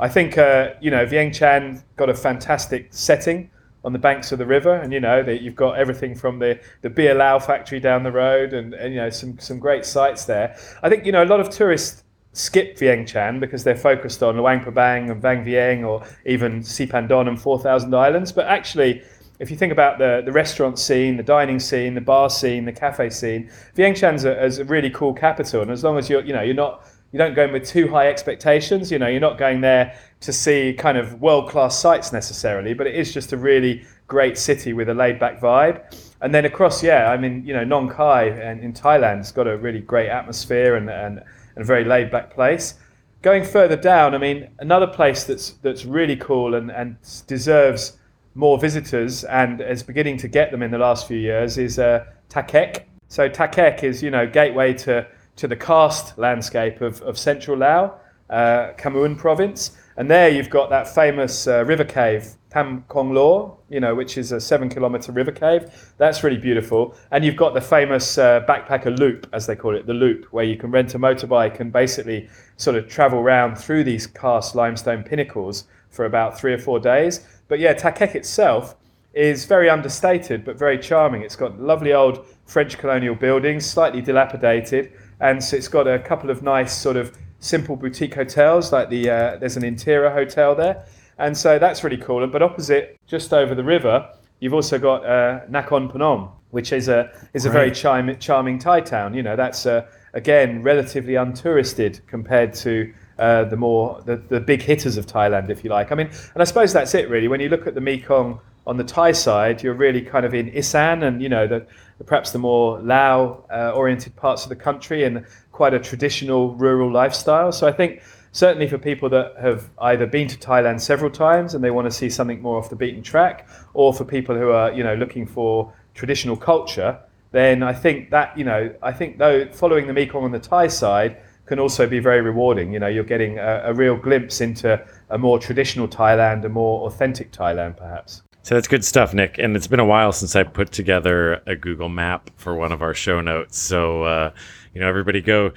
[0.00, 3.50] I think, uh, you know, Vientiane got a fantastic setting
[3.84, 6.58] on the banks of the river, and you know that you've got everything from the
[6.80, 10.24] the beer Lao factory down the road, and, and you know some some great sites
[10.24, 10.56] there.
[10.82, 12.03] I think you know a lot of tourists
[12.34, 17.40] skip Vientiane because they're focused on Luang Prabang and Vang Vieng or even Sipandon and
[17.40, 18.32] 4,000 Islands.
[18.32, 19.02] But actually,
[19.38, 22.72] if you think about the, the restaurant scene, the dining scene, the bar scene, the
[22.72, 25.62] cafe scene, Vientiane's a, is a really cool capital.
[25.62, 27.86] And as long as you're, you know, you're not, you don't go in with too
[27.88, 32.74] high expectations, you know, you're not going there to see kind of world-class sites necessarily,
[32.74, 35.82] but it is just a really great city with a laid-back vibe.
[36.20, 39.56] And then across, yeah, I mean, you know, Nong Khai and in Thailand's got a
[39.56, 41.22] really great atmosphere and, and,
[41.54, 42.74] and a very laid back place.
[43.22, 47.98] Going further down, I mean, another place that's that's really cool and, and deserves
[48.34, 52.04] more visitors and is beginning to get them in the last few years is uh,
[52.30, 52.84] Thakhek.
[53.08, 57.92] So Thakhek is, you know, gateway to, to the karst landscape of, of central Laos,
[58.30, 58.72] uh,
[59.16, 59.76] province.
[59.96, 64.16] And there you've got that famous uh, river cave, Tham Kong Lo, you know, which
[64.16, 65.92] is a seven kilometer river cave.
[65.98, 66.94] That's really beautiful.
[67.10, 70.44] And you've got the famous uh, backpacker loop, as they call it, the loop, where
[70.44, 75.02] you can rent a motorbike and basically sort of travel around through these karst limestone
[75.02, 77.26] pinnacles for about three or four days.
[77.48, 78.76] But yeah, Thakhek itself
[79.14, 81.22] is very understated but very charming.
[81.22, 86.30] It's got lovely old French colonial buildings, slightly dilapidated, and so it's got a couple
[86.30, 88.70] of nice sort of simple boutique hotels.
[88.70, 90.84] Like the uh, there's an Inthira hotel there,
[91.18, 92.26] and so that's really cool.
[92.26, 94.08] But opposite, just over the river,
[94.40, 98.80] you've also got uh, Nakhon Phanom, which is a is a very charming charming Thai
[98.80, 99.14] town.
[99.14, 104.62] You know, that's uh, again relatively untouristed compared to uh, the more the, the big
[104.62, 105.92] hitters of Thailand, if you like.
[105.92, 107.28] I mean, and I suppose that's it really.
[107.28, 110.48] When you look at the Mekong on the Thai side, you're really kind of in
[110.56, 111.66] Isan and you know the,
[111.98, 116.54] the perhaps the more Lao uh, oriented parts of the country and quite a traditional
[116.54, 117.52] rural lifestyle.
[117.52, 118.02] So I think
[118.34, 121.90] certainly for people that have either been to Thailand several times and they want to
[121.90, 125.26] see something more off the beaten track, or for people who are you know looking
[125.26, 126.98] for traditional culture,
[127.30, 130.66] then I think that you know I think though following the Mekong on the Thai
[130.66, 131.16] side
[131.46, 132.72] can also be very rewarding.
[132.72, 136.86] You know, you're getting a, a real glimpse into a more traditional Thailand, a more
[136.86, 138.22] authentic Thailand, perhaps.
[138.42, 139.38] So that's good stuff, Nick.
[139.38, 142.82] And it's been a while since I put together a Google map for one of
[142.82, 143.58] our show notes.
[143.58, 144.32] So, uh,
[144.74, 145.52] you know, everybody go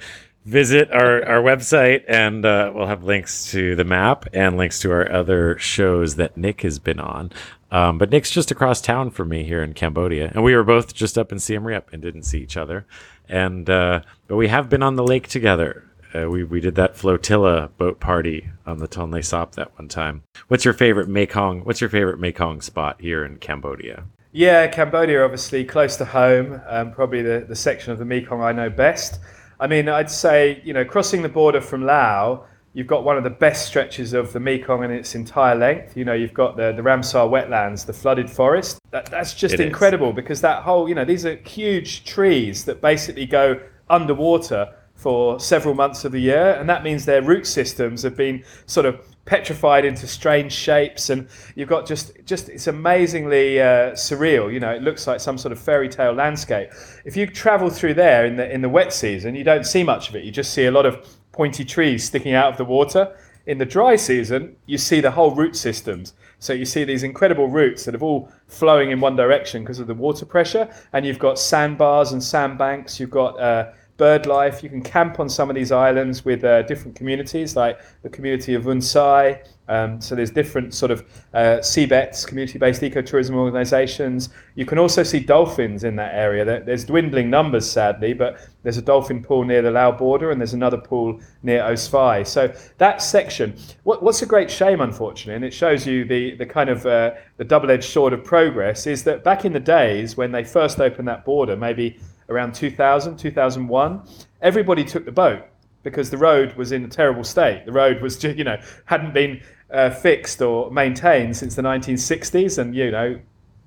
[0.48, 4.90] visit our, our website and uh, we'll have links to the map and links to
[4.90, 7.30] our other shows that Nick has been on.
[7.70, 10.32] Um, but Nick's just across town from me here in Cambodia.
[10.34, 12.86] And we were both just up in Siem Reap and didn't see each other.
[13.28, 15.84] And, uh, but we have been on the lake together.
[16.14, 20.22] Uh, we, we did that flotilla boat party on the Tonle Sap that one time.
[20.48, 21.60] What's your favorite Mekong?
[21.64, 24.04] What's your favorite Mekong spot here in Cambodia?
[24.32, 28.52] Yeah, Cambodia, obviously close to home, um, probably the, the section of the Mekong I
[28.52, 29.20] know best.
[29.60, 32.40] I mean, I'd say, you know, crossing the border from Laos,
[32.74, 35.96] you've got one of the best stretches of the Mekong in its entire length.
[35.96, 38.78] You know, you've got the, the Ramsar wetlands, the flooded forest.
[38.90, 39.66] That, that's just It is.
[39.66, 45.38] incredible because that whole, you know, these are huge trees that basically go underwater for
[45.40, 46.52] several months of the year.
[46.58, 51.10] And that means their root systems have been sort of petrified into strange shapes.
[51.10, 54.50] And you've got just, just it's amazingly uh, surreal.
[54.52, 56.70] You know, it looks like some sort of fairy tale landscape.
[57.04, 60.08] If you travel through there in the, in the wet season, you don't see much
[60.08, 60.24] of it.
[60.24, 63.14] You just see a lot of pointy trees sticking out of the water.
[63.46, 66.14] In the dry season, you see the whole root systems.
[66.38, 69.86] So you see these incredible roots that are all flowing in one direction because of
[69.88, 70.68] the water pressure.
[70.94, 72.98] And you've got sandbars and sandbanks.
[72.98, 74.62] You've got uh, bird life.
[74.62, 78.54] You can camp on some of these islands with uh, different communities, like the community
[78.54, 79.44] of Unsai.
[79.68, 81.00] Um, so there's different sort of
[81.34, 84.30] uh, CBETs, community-based ecotourism organisations.
[84.54, 86.42] You can also see dolphins in that area.
[86.42, 90.40] There- There's dwindling numbers, sadly, but there's a dolphin pool near the Lao border, and
[90.40, 92.26] there's another pool near Osfai.
[92.26, 96.46] So that section, what, what's a great shame, unfortunately, and it shows you the the
[96.46, 100.32] kind of uh, the double-edged sword of progress, is that back in the days when
[100.32, 104.02] they first opened that border, maybe around 2000, 2001,
[104.42, 105.42] everybody took the boat
[105.82, 107.64] because the road was in a terrible state.
[107.64, 109.40] The road was, you know, hadn't been
[109.72, 113.18] uh, fixed or maintained since the 1960s, and you know,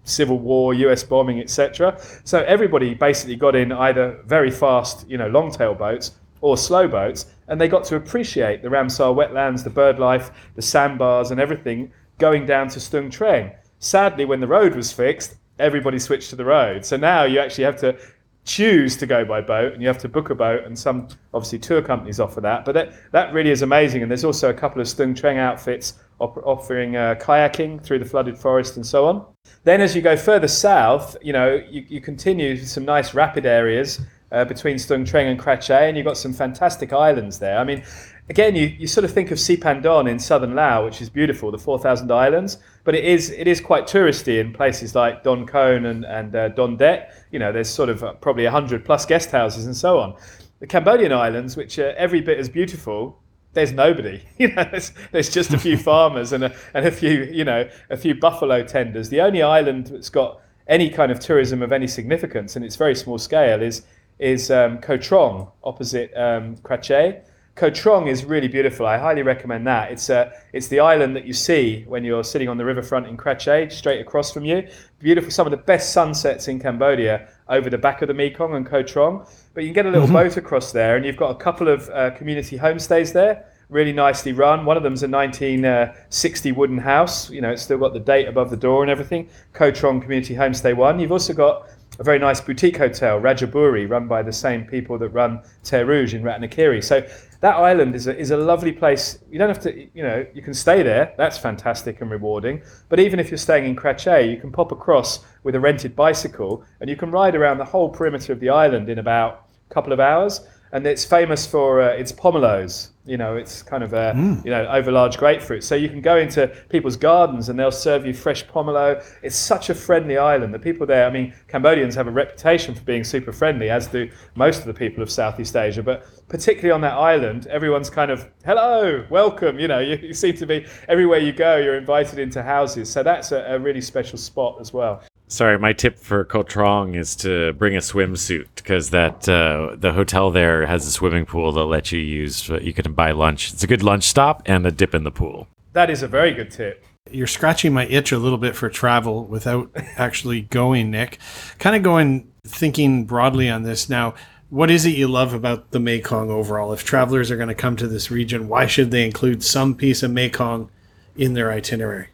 [0.04, 1.04] civil war, U.S.
[1.04, 2.00] bombing, etc.
[2.24, 7.28] So everybody basically got in either very fast, you know, longtail boats or slow boats,
[7.48, 11.92] and they got to appreciate the Ramsar wetlands, the bird life, the sandbars, and everything
[12.18, 13.56] going down to Stung Treng.
[13.80, 16.86] Sadly, when the road was fixed, everybody switched to the road.
[16.86, 17.96] So now you actually have to
[18.44, 21.60] choose to go by boat and you have to book a boat and some obviously
[21.60, 24.82] tour companies offer that but that, that really is amazing and there's also a couple
[24.82, 29.26] of Stung Treng outfits offering uh, kayaking through the flooded forest and so on
[29.64, 34.02] then as you go further south you know you, you continue some nice rapid areas
[34.32, 37.58] uh, between Stung Treng and Kratie, and you've got some fantastic islands there.
[37.58, 37.84] I mean,
[38.32, 41.58] again, you, you sort of think of Sipandon in southern Laos, which is beautiful, the
[41.58, 46.06] 4,000 islands, but it is it is quite touristy in places like Don Khon and,
[46.06, 47.12] and uh, Don Det.
[47.32, 50.16] You know, there's sort of uh, probably 100 plus guest houses and so on.
[50.60, 53.22] The Cambodian islands, which are every bit as beautiful,
[53.52, 54.24] there's nobody.
[54.38, 57.70] You know, there's, there's just a few farmers and a, and a few, you know,
[57.90, 59.10] a few buffalo tenders.
[59.10, 62.96] The only island that's got any kind of tourism of any significance, and it's very
[62.96, 63.84] small scale, is
[64.20, 67.22] is um, Koh Trong opposite um, Kratie.
[67.56, 68.86] Koh Trong is really beautiful.
[68.86, 69.92] I highly recommend that.
[69.92, 73.18] It's uh, it's the island that you see when you're sitting on the riverfront in
[73.18, 74.68] Kratie, straight across from you.
[75.00, 78.66] Beautiful, some of the best sunsets in Cambodia over the back of the Mekong and
[78.66, 79.26] Koh Trong.
[79.54, 80.14] But you can get a little mm-hmm.
[80.14, 84.34] boat across there, and you've got a couple of uh, community homestays there really nicely
[84.34, 84.66] run.
[84.66, 87.32] One of them's a 1960 wooden house.
[87.32, 89.30] You know, it's still got the date above the door and everything.
[89.54, 91.00] Koh Trong Community Homestay One.
[91.00, 91.70] You've also got
[92.02, 96.16] a very nice boutique hotel, Rajabori, run by the same people that run Terre Rouge
[96.16, 96.84] in Ratanakiri.
[96.84, 97.08] So
[97.42, 99.20] that island is a, is a lovely place.
[99.30, 101.14] You don't have to, you know, you can stay there.
[101.16, 102.64] That's fantastic and rewarding.
[102.90, 106.66] But even if you're staying in Kratie, you can pop across with a rented bicycle
[106.80, 109.94] and you can ride around the whole perimeter of the island in about a couple
[109.94, 110.42] of hours
[110.72, 112.90] and it's famous for uh, its pomelos.
[113.04, 114.44] You know, it's kind of a mm.
[114.46, 115.64] you know over large grapefruit.
[115.64, 119.04] So you can go into people's gardens and they'll serve you fresh pomelo.
[119.24, 120.54] It's such a friendly island.
[120.54, 124.10] The people there, I mean, Cambodians have a reputation for being super friendly, as do
[124.36, 125.82] most of the people of Southeast Asia.
[125.82, 129.60] But particularly on that island, everyone's kind of hello, welcome.
[129.60, 132.90] You know, you, you seem to be everywhere you go, you're invited into houses.
[132.90, 135.02] So that's a, a really special spot as well.
[135.32, 139.94] Sorry, my tip for Koh Trong is to bring a swimsuit because that uh, the
[139.94, 142.50] hotel there has a swimming pool that lets you use.
[142.50, 143.54] You can buy lunch.
[143.54, 145.48] It's a good lunch stop and a dip in the pool.
[145.72, 146.84] That is a very good tip.
[147.10, 151.18] You're scratching my itch a little bit for travel without actually going, Nick.
[151.60, 154.16] Kind of going thinking broadly on this now.
[154.50, 156.74] What is it you love about the Mekong overall?
[156.74, 160.04] If travelers are going to come to this region, why should they include some piece
[160.04, 160.70] of Mekong
[161.16, 162.11] in their itinerary?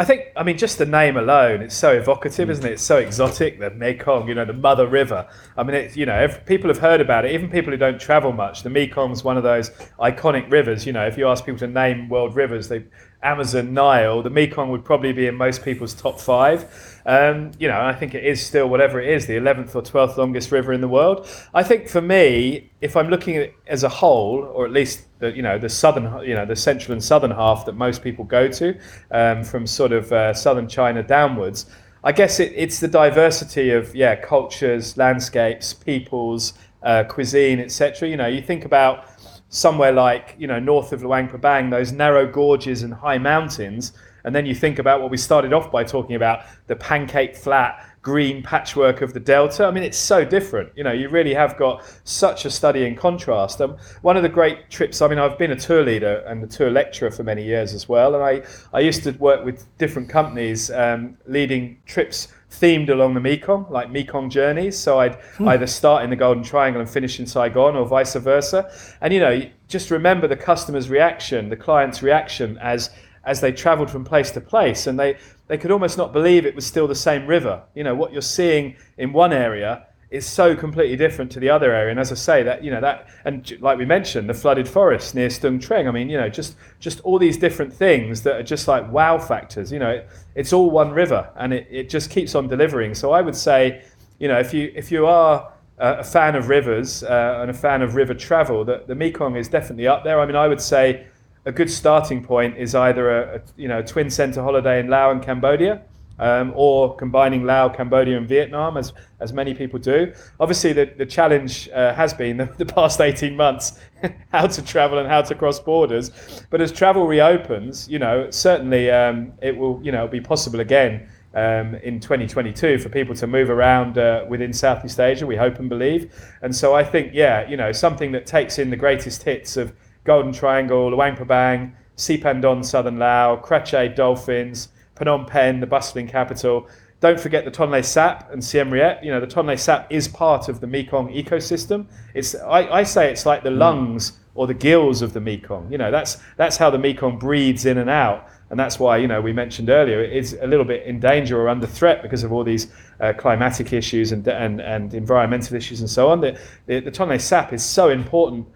[0.00, 2.72] I think, I mean, just the name alone, it's so evocative, isn't it?
[2.72, 5.28] It's so exotic, the Mekong, you know, the Mother River.
[5.58, 8.00] I mean, it's, you know, if people have heard about it, even people who don't
[8.00, 8.62] travel much.
[8.62, 10.86] The Mekong's one of those iconic rivers.
[10.86, 12.82] You know, if you ask people to name world rivers, the
[13.22, 16.89] Amazon, Nile, the Mekong would probably be in most people's top five.
[17.06, 20.16] Um, you know, I think it is still whatever it is, the 11th or 12th
[20.16, 21.26] longest river in the world.
[21.54, 25.06] I think for me, if I'm looking at it as a whole, or at least
[25.18, 28.24] the you know the southern, you know, the central and southern half that most people
[28.24, 28.78] go to,
[29.10, 31.66] um, from sort of uh, southern China downwards.
[32.02, 38.08] I guess it, it's the diversity of yeah cultures, landscapes, peoples, uh, cuisine, etc.
[38.08, 39.06] You know, you think about
[39.50, 43.92] somewhere like you know north of Luang Prabang, those narrow gorges and high mountains,
[44.24, 47.86] and then you think about what we started off by talking about the pancake flat
[48.02, 49.66] green patchwork of the delta.
[49.66, 50.72] I mean, it's so different.
[50.74, 53.60] You know, you really have got such a study in contrast.
[53.60, 55.02] Um, one of the great trips.
[55.02, 57.88] I mean, I've been a tour leader and a tour lecturer for many years as
[57.88, 58.42] well, and I
[58.72, 63.90] I used to work with different companies um, leading trips themed along the Mekong, like
[63.90, 64.76] Mekong journeys.
[64.78, 65.48] So I'd hmm.
[65.48, 68.72] either start in the Golden Triangle and finish in Saigon, or vice versa.
[69.02, 72.90] And you know, just remember the customer's reaction, the client's reaction as
[73.24, 75.16] as they travelled from place to place, and they
[75.48, 77.62] they could almost not believe it was still the same river.
[77.74, 81.72] You know, what you're seeing in one area is so completely different to the other
[81.72, 81.90] area.
[81.90, 85.14] And as I say, that you know that, and like we mentioned, the flooded forest
[85.14, 85.86] near Stung Treng.
[85.88, 89.18] I mean, you know, just just all these different things that are just like wow
[89.18, 89.70] factors.
[89.70, 92.94] You know, it, it's all one river, and it, it just keeps on delivering.
[92.94, 93.84] So I would say,
[94.18, 97.80] you know, if you if you are a fan of rivers uh, and a fan
[97.80, 100.20] of river travel, that the Mekong is definitely up there.
[100.20, 101.06] I mean, I would say
[101.44, 105.12] a good starting point is either a, a you know twin center holiday in Laos
[105.12, 105.82] and Cambodia
[106.20, 110.12] um, or combining Laos, Cambodia, and Vietnam, as, as many people do.
[110.38, 113.80] Obviously, the, the challenge uh, has been the, the, past 18 months
[114.32, 116.10] how to travel and how to cross borders.
[116.50, 121.08] But as travel reopens, you know, certainly um, it will you know be possible again
[121.34, 125.26] um, in 2022 for people to move around uh, within Southeast Asia.
[125.26, 126.12] We hope and believe,
[126.42, 129.72] and so I think, yeah, you know, something that takes in the greatest hits of
[130.04, 136.68] Golden Triangle, Luang Prabang, Sipandon, Southern Laos, Kratie Dolphins, Phnom Penh, the bustling capital.
[137.00, 138.98] Don't forget the Tonle Sap and Siem Reap.
[139.02, 141.86] You know, the Tonle Sap is part of the Mekong ecosystem.
[142.14, 145.70] It's I, I say it's like the lungs or the gills of the Mekong.
[145.72, 149.08] You know, that's that's how the Mekong breathes in and out, and that's why you
[149.08, 152.32] know we mentioned earlier it's a little bit in danger or under threat because of
[152.32, 152.68] all these
[153.00, 156.20] uh, climatic issues and, and and environmental issues and so on.
[156.20, 158.46] The, the, the Tonle Sap is so important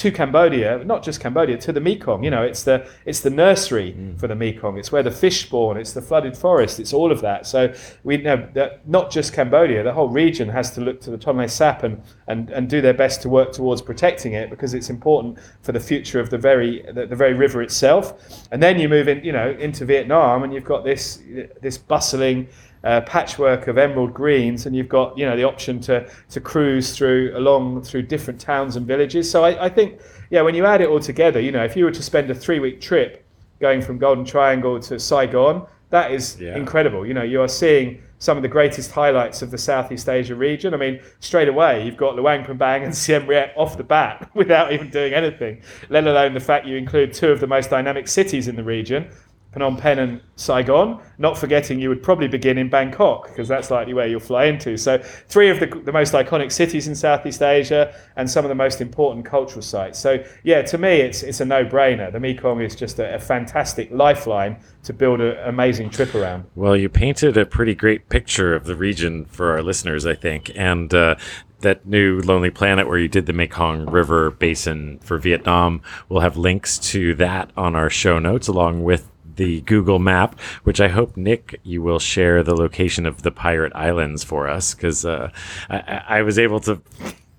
[0.00, 2.24] to Cambodia, not just Cambodia, to the Mekong.
[2.24, 4.18] You know, it's the it's the nursery mm.
[4.18, 4.78] for the Mekong.
[4.78, 5.76] It's where the fish spawn.
[5.76, 6.80] It's the flooded forest.
[6.80, 7.46] It's all of that.
[7.46, 11.18] So we know that not just Cambodia, the whole region has to look to the
[11.18, 14.88] Tonle Sap and, and, and do their best to work towards protecting it because it's
[14.88, 18.46] important for the future of the very the, the very river itself.
[18.52, 21.22] And then you move in, you know, into Vietnam, and you've got this
[21.60, 22.48] this bustling
[22.84, 26.96] uh, patchwork of emerald greens, and you've got you know the option to to cruise
[26.96, 29.30] through along through different towns and villages.
[29.30, 30.00] So I, I think
[30.30, 32.34] yeah, when you add it all together, you know, if you were to spend a
[32.34, 33.24] three week trip
[33.60, 36.56] going from Golden Triangle to Saigon, that is yeah.
[36.56, 37.04] incredible.
[37.04, 40.74] You know, you are seeing some of the greatest highlights of the Southeast Asia region.
[40.74, 44.72] I mean, straight away, you've got Luang Prabang and Siem Reap off the bat without
[44.72, 48.46] even doing anything, let alone the fact you include two of the most dynamic cities
[48.46, 49.10] in the region
[49.52, 53.92] Phnom Penh and Saigon, not forgetting you would probably begin in Bangkok because that's likely
[53.92, 54.76] where you'll fly into.
[54.76, 58.54] So, three of the, the most iconic cities in Southeast Asia and some of the
[58.54, 59.98] most important cultural sites.
[59.98, 62.12] So, yeah, to me, it's, it's a no brainer.
[62.12, 66.44] The Mekong is just a, a fantastic lifeline to build an amazing trip around.
[66.54, 70.52] Well, you painted a pretty great picture of the region for our listeners, I think.
[70.54, 71.16] And uh,
[71.60, 75.82] that new Lonely Planet where you did the Mekong River Basin for Vietnam.
[76.08, 80.80] We'll have links to that on our show notes along with the Google map, which
[80.80, 85.04] I hope, Nick, you will share the location of the Pirate Islands for us because
[85.04, 85.30] uh,
[85.68, 86.80] I, I was able to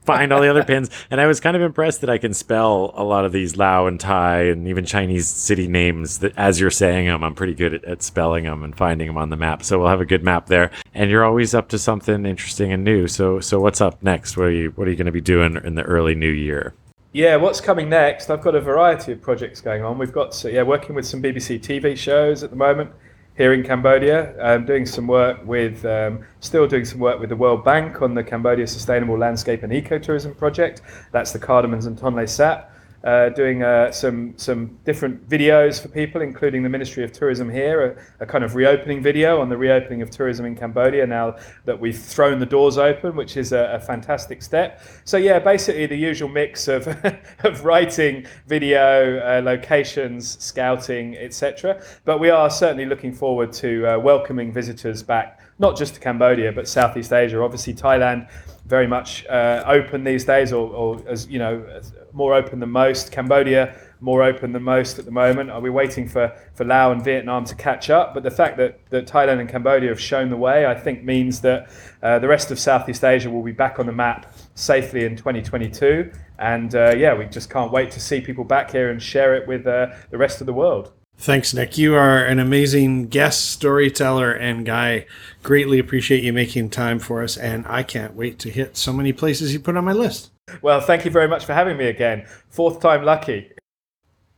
[0.06, 0.90] find all the other pins.
[1.12, 3.86] And I was kind of impressed that I can spell a lot of these Lao
[3.88, 7.74] and Thai and even Chinese city names that as you're saying them, I'm pretty good
[7.74, 9.64] at, at, spelling them and finding them on the map.
[9.64, 10.72] So we'll have a good map there.
[10.94, 13.08] And you're always up to something interesting and new.
[13.08, 14.38] So so what's up next?
[14.38, 16.74] What are you what are you going to be doing in the early new year?
[17.14, 18.30] Yeah, what's coming next?
[18.30, 19.98] I've got a variety of projects going on.
[19.98, 22.90] We've got yeah, working with some BBC TV shows at the moment
[23.36, 24.42] here in Cambodia.
[24.42, 28.14] I'm doing some work with, um, still doing some work with the World Bank on
[28.14, 30.84] the Cambodia Sustainable Landscape and Ecotourism Project.
[31.12, 32.71] That's the Cardamoms and Tonle Sap
[33.04, 37.98] uh, doing uh, some some different videos for people, including the Ministry of Tourism here,
[38.20, 41.36] a, a, kind of reopening video on the reopening of tourism in Cambodia now
[41.66, 44.82] that we've thrown the doors open, which is a, a fantastic step.
[45.04, 46.88] So yeah, basically the usual mix of
[47.44, 51.84] of writing, video, uh, locations, scouting, etc.
[52.06, 56.52] But we are certainly looking forward to uh, welcoming visitors back, not just to Cambodia
[56.52, 57.42] but Southeast Asia.
[57.42, 58.30] Obviously, Thailand
[58.66, 61.66] very much uh, open these days, or, or as you know,
[62.14, 63.12] more open than most.
[63.12, 65.52] Cambodia more open than most at the moment.
[65.52, 68.14] Are we waiting for, for Laos and Vietnam to catch up?
[68.14, 71.42] But the fact that, that Thailand and Cambodia have shown the way, I think, means
[71.42, 71.70] that
[72.02, 76.12] uh, the rest of Southeast Asia will be back on the map safely in 2022.
[76.40, 79.48] And uh, yeah, we just can't wait to see people back here and share it
[79.48, 80.92] with uh, the rest of the world.
[81.18, 81.78] Thanks, Nick.
[81.78, 85.06] You are an amazing guest, storyteller, and guy.
[85.44, 89.14] Greatly appreciate you making time for us, and I can't wait to hit so many
[89.14, 90.31] places you put on my list.
[90.62, 92.26] Well, thank you very much for having me again.
[92.50, 93.52] Fourth time lucky.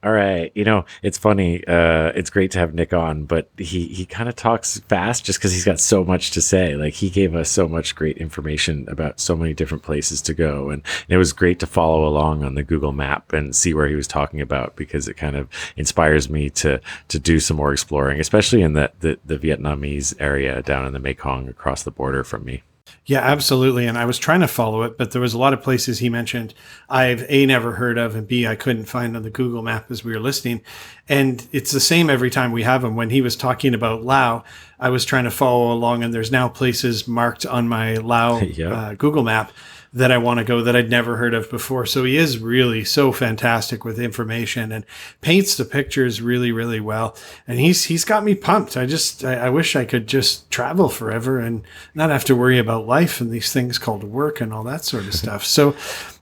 [0.04, 0.52] All right.
[0.54, 1.66] You know, it's funny.
[1.66, 5.40] Uh, it's great to have Nick on, but he, he kind of talks fast just
[5.40, 6.76] because he's got so much to say.
[6.76, 10.72] Like, he gave us so much great information about so many different places to go.
[10.72, 13.88] And, and it was great to follow along on the Google map and see where
[13.88, 15.48] he was talking about because it kind of
[15.78, 20.62] inspires me to, to do some more exploring, especially in the, the, the Vietnamese area
[20.62, 22.62] down in the Mekong across the border from me.
[23.06, 23.86] Yeah, absolutely.
[23.86, 26.08] And I was trying to follow it, but there was a lot of places he
[26.08, 26.54] mentioned
[26.90, 30.06] I've A, never heard of, and B, I couldn't find on the Google map as
[30.06, 30.62] we were listening.
[31.10, 32.96] And it's the same every time we have him.
[32.96, 34.46] When he was talking about Lao,
[34.80, 38.72] I was trying to follow along, and there's now places marked on my Lao yeah.
[38.72, 39.52] uh, Google map
[39.94, 41.86] that I want to go that I'd never heard of before.
[41.86, 44.86] So he is really so fantastic with information and
[45.22, 47.16] paints the pictures really, really well.
[47.48, 48.76] And he's he's got me pumped.
[48.76, 51.64] I just I, I wish I could just travel forever and
[51.94, 55.06] not have to worry about life and these things called work and all that sort
[55.06, 55.46] of stuff.
[55.46, 55.72] So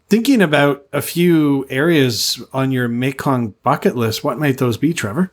[0.09, 5.31] thinking about a few areas on your Mekong bucket list, what might those be, Trevor?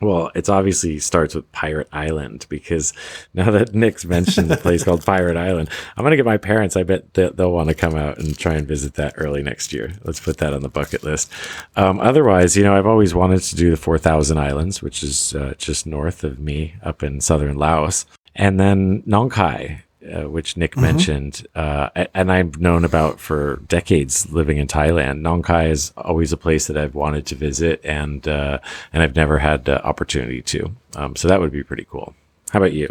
[0.00, 2.94] Well, it's obviously starts with Pirate Island because
[3.34, 6.74] now that Nick's mentioned a place called Pirate Island, I'm going to get my parents.
[6.74, 9.72] I bet they'll, they'll want to come out and try and visit that early next
[9.74, 9.92] year.
[10.02, 11.30] Let's put that on the bucket list.
[11.76, 15.54] Um, otherwise, you know, I've always wanted to do the 4,000 Islands, which is uh,
[15.58, 18.06] just north of me up in southern Laos.
[18.34, 20.82] And then Nong Khai, uh, which Nick mm-hmm.
[20.82, 25.20] mentioned, uh, and I've known about for decades living in Thailand.
[25.20, 28.58] Nong Khai is always a place that I've wanted to visit, and uh,
[28.92, 30.74] and I've never had the opportunity to.
[30.96, 32.14] Um, so that would be pretty cool.
[32.50, 32.88] How about you?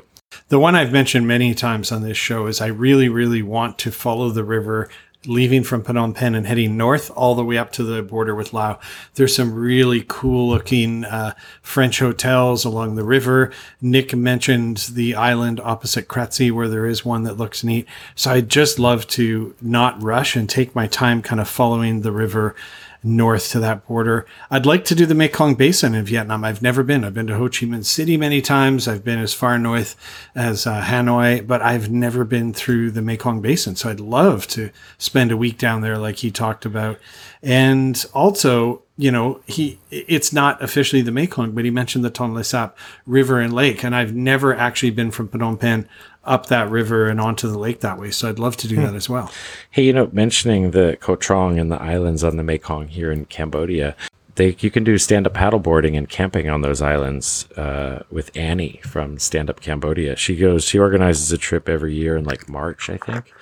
[0.50, 3.92] The one I've mentioned many times on this show is I really, really want to
[3.92, 4.90] follow the river
[5.26, 8.54] leaving from Phnom Penh and heading north all the way up to the border with
[8.54, 8.78] Laos.
[9.16, 13.52] There's some really cool looking uh, French hotels along the river.
[13.82, 17.86] Nick mentioned the island opposite Kratie where there is one that looks neat.
[18.16, 22.14] So I'd just love to not rush and take my time kind of following the
[22.14, 22.56] river
[23.02, 24.26] north to that border.
[24.52, 26.44] I'd like to do the Mekong Basin in Vietnam.
[26.44, 27.04] I've never been.
[27.04, 28.88] I've been to Ho Chi Minh City many times.
[28.88, 29.96] I've been as far north
[30.36, 33.76] as uh, Hanoi, but I've never been through the Mekong Basin.
[33.76, 37.00] So I'd love to spend a week down there, like he talked about.
[37.42, 42.44] And also, you know, he it's not officially the Mekong, but he mentioned the Tonle
[42.44, 45.88] Sap River and Lake, and I've never actually been from Phnom Penh
[46.30, 48.12] up that river and onto the lake that way.
[48.12, 48.84] So I'd love to do hmm.
[48.84, 49.32] that as well.
[49.72, 53.26] Hey, you know, mentioning the Koh Trong and the islands on the Mekong here in
[53.26, 53.96] Cambodia,
[54.36, 58.80] they, you can do stand up paddleboarding and camping on those islands uh, with Annie
[58.84, 60.16] from Stand Up Cambodia.
[60.16, 63.34] She goes, she organizes a trip every year in like March, I think.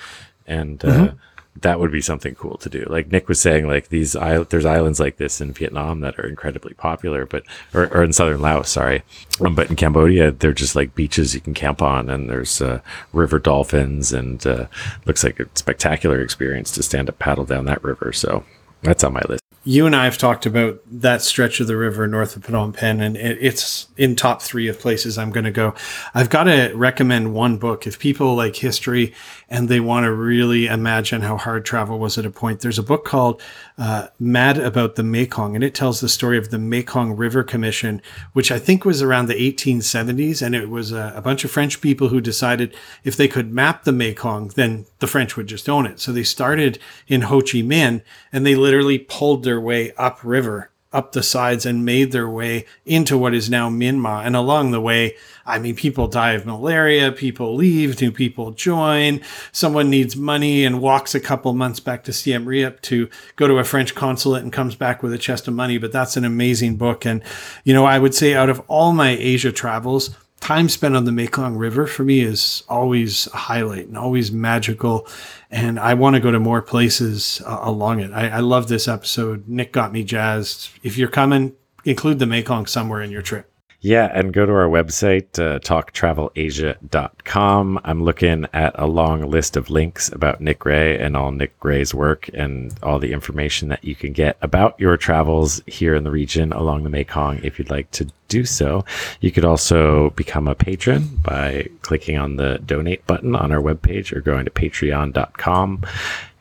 [0.47, 1.17] And uh, mm-hmm
[1.61, 2.85] that would be something cool to do.
[2.89, 6.73] Like Nick was saying, like these there's islands like this in Vietnam that are incredibly
[6.73, 7.43] popular, but
[7.73, 9.03] or, or in southern Laos, sorry,
[9.41, 12.81] um, but in Cambodia they're just like beaches you can camp on, and there's uh,
[13.13, 14.67] river dolphins, and uh,
[15.05, 18.13] looks like a spectacular experience to stand up paddle down that river.
[18.13, 18.43] So
[18.83, 22.07] that's on my list you and I have talked about that stretch of the river
[22.07, 25.75] north of Phnom Penh, and it's in top three of places I'm going to go.
[26.13, 27.85] I've got to recommend one book.
[27.85, 29.13] If people like history
[29.49, 32.83] and they want to really imagine how hard travel was at a point, there's a
[32.83, 33.41] book called
[33.77, 38.01] uh, Mad About the Mekong, and it tells the story of the Mekong River Commission,
[38.33, 40.41] which I think was around the 1870s.
[40.41, 43.83] And it was a, a bunch of French people who decided if they could map
[43.83, 45.99] the Mekong, then the French would just own it.
[45.99, 48.01] So they started in Ho Chi Minh
[48.33, 53.17] and they literally pulled their way upriver, up the sides, and made their way into
[53.17, 54.25] what is now Myanmar.
[54.25, 55.15] And along the way,
[55.47, 59.21] I mean, people die of malaria, people leave, new people join.
[59.53, 63.57] Someone needs money and walks a couple months back to Siem Reap to go to
[63.57, 65.77] a French consulate and comes back with a chest of money.
[65.77, 67.05] But that's an amazing book.
[67.05, 67.23] And,
[67.63, 71.13] you know, I would say out of all my Asia travels, time spent on the
[71.13, 75.07] Mekong River for me is always a highlight and always magical.
[75.49, 78.11] And I want to go to more places uh, along it.
[78.11, 79.47] I, I love this episode.
[79.47, 80.69] Nick got me jazzed.
[80.83, 83.49] If you're coming, include the Mekong somewhere in your trip.
[83.79, 87.79] Yeah, and go to our website, uh, talktravelasia.com.
[87.83, 91.93] I'm looking at a long list of links about Nick Ray and all Nick Ray's
[91.93, 96.09] work and all the information that you can get about your travels here in the
[96.09, 98.83] region along the Mekong if you'd like to do so.
[99.21, 104.11] You could also become a patron by clicking on the donate button on our webpage
[104.11, 105.85] or going to patreon.com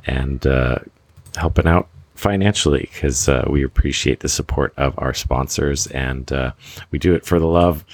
[0.06, 0.78] and uh,
[1.36, 6.52] helping out financially because uh, we appreciate the support of our sponsors and uh,
[6.90, 7.84] we do it for the love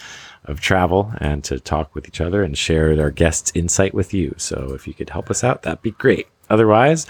[0.44, 4.34] of travel and to talk with each other and share our guests' insight with you.
[4.38, 6.26] So if you could help us out, that'd be great.
[6.50, 7.06] Otherwise,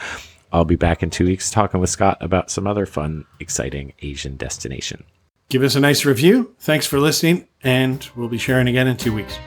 [0.53, 4.37] I'll be back in two weeks talking with Scott about some other fun, exciting Asian
[4.37, 5.05] destination.
[5.49, 6.55] Give us a nice review.
[6.61, 9.39] Thanks for listening, and we'll be sharing again in two weeks.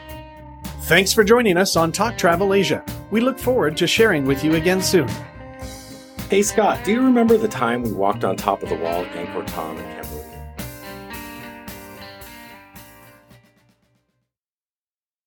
[0.84, 2.84] Thanks for joining us on Talk Travel Asia.
[3.12, 5.10] We look forward to sharing with you again soon.
[6.28, 9.12] Hey Scott, do you remember the time we walked on top of the wall at
[9.12, 9.78] Angkor Thom